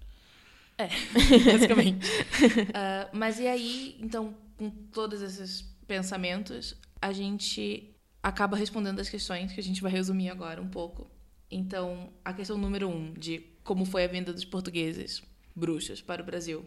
[1.44, 2.06] basicamente.
[2.72, 9.52] Ah, mas e aí, então, com todos esses pensamentos, a gente acaba respondendo as questões
[9.52, 11.11] que a gente vai resumir agora um pouco.
[11.50, 15.22] Então, a questão número um, de como foi a vinda dos portugueses
[15.54, 16.64] bruxas para o Brasil.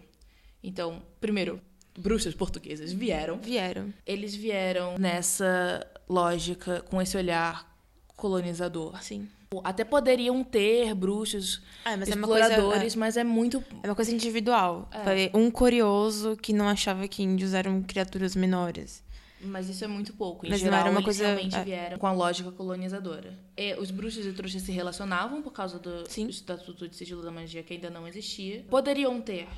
[0.64, 1.62] Então, primeiro,
[1.98, 3.40] bruxas portuguesas vieram.
[3.40, 3.94] Vieram.
[4.06, 7.70] Eles vieram nessa lógica, com esse olhar
[8.16, 9.04] colonizador.
[9.04, 9.28] Sim.
[9.66, 13.96] Até poderiam ter bruxos Ah, mas é uma coisa- exploradores, mas é muito É uma
[13.96, 14.90] coisa individual.
[14.94, 15.30] É.
[15.38, 19.04] Um curioso que não achava que índios eram criaturas menores.
[19.44, 20.46] Mas isso é muito pouco.
[20.46, 21.64] Em Mas não geral, era uma coisa- realmente é.
[21.66, 23.34] vieram com a lógica colonizadora.
[23.58, 26.28] E os bruxos e trouxas se relacionavam por causa do Sim.
[26.30, 28.64] Estatuto de Sigilo da Magia, que ainda não existia.
[28.70, 29.50] Poderiam ter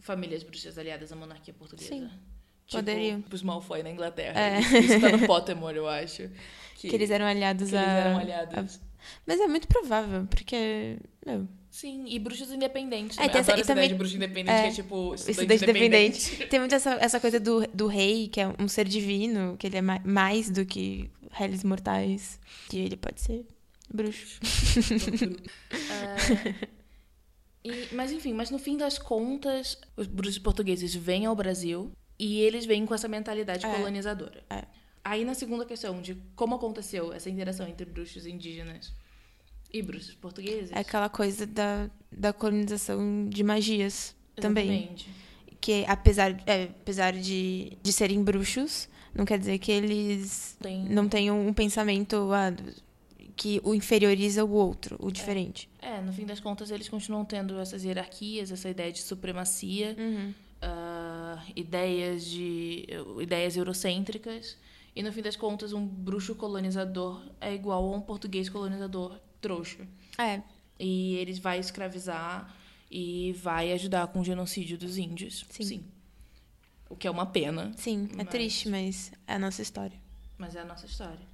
[0.00, 1.88] famílias bruxas aliadas à monarquia portuguesa.
[1.88, 2.08] Sim,
[2.66, 3.22] Tipo, poderiam.
[3.30, 4.40] Os Malfoy na Inglaterra.
[4.40, 4.58] É.
[4.58, 6.28] Isso tá no Pottermore, eu acho.
[6.76, 7.80] Que, eles eram aliados que a.
[7.80, 8.80] eles eram a- aliados.
[9.26, 10.98] Mas é muito provável, porque.
[11.24, 13.18] Meu, Sim, e bruxos independentes.
[13.18, 13.32] É, também.
[13.32, 16.18] tem essa- Adoro e também- de bruxo independente, é, que é tipo estudante, estudante independente.
[16.18, 16.46] independente.
[16.50, 19.76] Tem muito essa, essa coisa do, do rei, que é um ser divino, que ele
[19.76, 22.40] é ma- mais do que réis mortais.
[22.70, 23.44] Que ele pode ser
[23.92, 24.40] bruxo.
[25.70, 26.54] É,
[27.64, 32.40] e- mas enfim, mas no fim das contas, os bruxos portugueses vêm ao Brasil e
[32.40, 33.74] eles vêm com essa mentalidade É.
[33.74, 34.42] colonizadora.
[34.50, 34.64] É.
[35.06, 38.92] Aí na segunda questão de como aconteceu essa interação entre bruxos indígenas
[39.72, 40.72] e bruxos portugueses.
[40.72, 44.68] É aquela coisa da, da colonização de magias também.
[44.68, 45.08] Exatamente.
[45.60, 51.08] Que apesar, é, apesar de, de serem bruxos, não quer dizer que eles Tem- não
[51.08, 52.52] tenham um pensamento ah,
[53.36, 55.68] que o inferioriza o outro, o diferente.
[55.80, 59.96] É, no fim das contas eles continuam tendo essas hierarquias, essa ideia de supremacia,
[60.60, 62.88] ah, ideias de
[63.20, 64.56] ideias eurocêntricas
[64.96, 69.86] e no fim das contas um bruxo colonizador é igual a um português colonizador trouxa.
[70.18, 70.42] É,
[70.80, 72.54] E eles vai escravizar
[72.90, 75.44] e vai ajudar com o genocídio dos índios.
[75.50, 75.84] Sim.
[76.88, 79.98] O que é uma pena, sim, é Mas- triste, mas é a nossa história.
[80.38, 81.26] mas é a nossa história.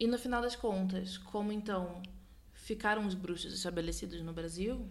[0.00, 2.02] E no final das contas, como então
[2.54, 4.86] ficaram os bruxos estabelecidos no Brasil?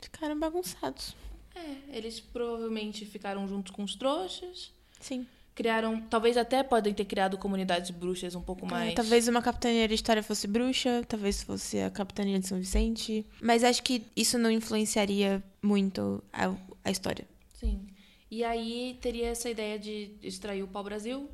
[0.00, 1.14] Ficaram bagunçados.
[1.54, 5.26] É, eles provavelmente ficaram juntos com os trouxas, Sim.
[5.54, 8.94] Criaram, talvez até podem ter criado comunidades bruxas um pouco É, mais.
[8.94, 13.26] talvez uma capitania de história fosse bruxa, talvez fosse a capitania de São Vicente.
[13.42, 17.26] Mas acho que isso não influenciaria muito a, a história.
[17.52, 17.86] Sim.
[18.30, 21.28] E aí teria essa ideia de extrair o pau-brasil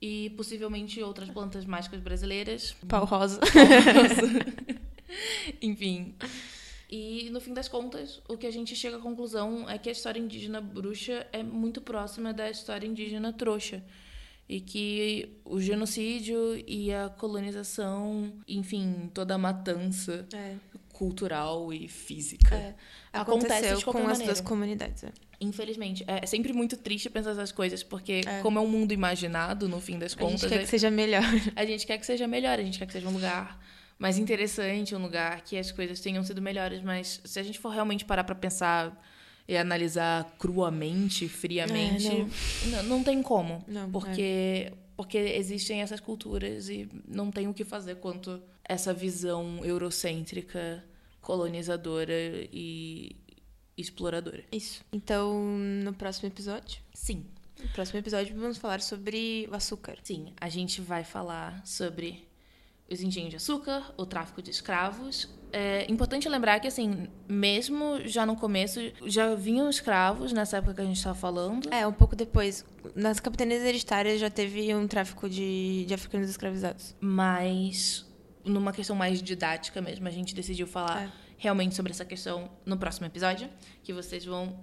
[0.00, 2.76] e possivelmente outras plantas mágicas brasileiras.
[2.86, 3.40] Pau rosa.
[5.62, 6.14] Enfim.
[6.90, 9.92] E no fim das contas, o que a gente chega à conclusão é que a
[9.92, 13.82] história indígena bruxa é muito próxima da história indígena trouxa.
[14.46, 20.56] E que o genocídio e a colonização, enfim, toda a matança É.
[20.92, 22.54] cultural e física.
[22.54, 22.74] É,
[23.12, 24.24] Acontece com as maneira.
[24.26, 25.04] duas comunidades.
[25.04, 25.12] é.
[25.40, 26.04] Infelizmente.
[26.06, 28.40] É sempre muito triste pensar essas coisas, porque É.
[28.40, 30.90] como é um mundo imaginado, no fim das A contas, gente quer é- que seja
[30.90, 31.22] melhor.
[31.56, 33.58] a gente quer que seja melhor, a gente quer que seja um lugar
[33.98, 37.68] mais interessante, um lugar que as coisas tenham sido melhores, mas se a gente for
[37.70, 39.00] realmente parar pra pensar
[39.46, 42.82] e analisar cruamente, friamente, É, não.
[42.84, 43.62] não tem como.
[43.68, 43.90] Não, é.
[43.90, 50.82] porque, porque existem essas culturas e não tem o que fazer quanto essa visão eurocêntrica,
[51.20, 52.12] colonizadora
[52.52, 53.16] e
[53.76, 54.44] exploradora.
[54.52, 54.82] Isso.
[54.92, 55.42] Então,
[55.84, 57.26] no próximo episódio, Sim,
[57.62, 59.98] no próximo episódio vamos falar sobre o açúcar.
[60.02, 62.26] Sim, a gente vai falar sobre
[62.90, 65.28] os engenhos de açúcar, o tráfico de escravos.
[65.52, 70.80] É importante lembrar que, assim, mesmo já no começo, já vinham escravos nessa época que
[70.80, 71.72] a gente estava falando.
[71.72, 72.64] É, um pouco depois,
[72.94, 76.96] nas capitanias hereditárias já teve um tráfico de, de africanos escravizados.
[77.00, 78.04] Mas,
[78.44, 81.10] numa questão mais didática mesmo, a gente decidiu falar É.
[81.38, 83.48] realmente sobre essa questão no próximo episódio,
[83.84, 84.58] que vocês vão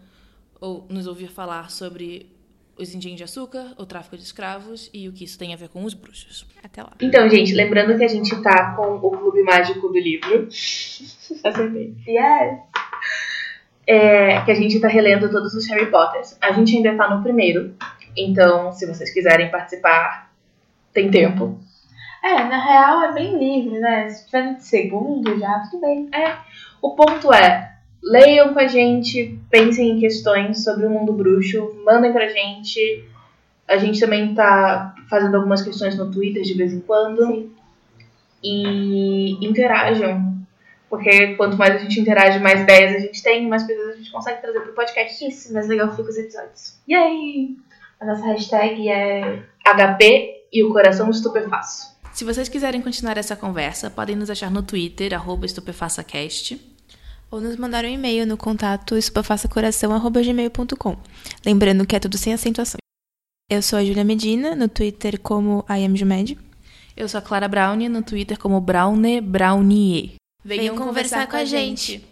[0.59, 2.35] ou, nos ouvir falar sobre
[2.81, 5.69] os engenhos de açúcar, o tráfico de escravos e o que isso tem a ver
[5.69, 6.45] com os bruxos.
[6.63, 6.91] Até lá.
[7.01, 10.47] Então, gente, lembrando que a gente tá com o Clube Mágico do Livro.
[11.43, 11.95] Acertei.
[12.07, 12.59] Yes!
[13.87, 16.37] É, que a gente tá relendo todos os Harry Potters.
[16.41, 17.73] A gente ainda tá no primeiro.
[18.15, 20.31] Então, se vocês quiserem participar,
[20.93, 21.59] tem tempo.
[22.23, 24.09] É, na real é bem livre, né?
[24.09, 26.09] Se tiver no segundo já, tudo bem.
[26.81, 27.70] O ponto é,
[28.01, 33.05] leiam com a gente, pensem em questões sobre o mundo bruxo, mandem pra gente.
[33.67, 37.25] A gente também tá fazendo algumas questões no Twitter de vez em quando.
[37.25, 37.51] Sim.
[38.43, 40.31] E interajam.
[40.89, 44.11] Porque quanto mais a gente interage, mais ideias a gente tem, mais coisas a gente
[44.11, 45.25] consegue trazer pro podcast.
[45.25, 46.79] Isso, mais legal fica os episódios.
[46.89, 47.55] Yay!
[47.99, 51.95] A nossa hashtag é HP e o coração estupefaço.
[52.11, 56.70] Se vocês quiserem continuar essa conversa, podem nos achar no Twitter, arroba estupefaçacast.
[57.31, 60.97] Ou nos mandar um e-mail no contato estupefaçacoração.gmail.com.
[61.45, 62.77] Lembrando que é tudo sem acentuação.
[63.49, 66.37] Eu sou a Julia Medina, no Twitter como IamJumed.
[66.95, 70.15] Eu sou a Clara Brownie, no Twitter como Browne Brownie.
[70.43, 72.03] Venham conversar com a gente.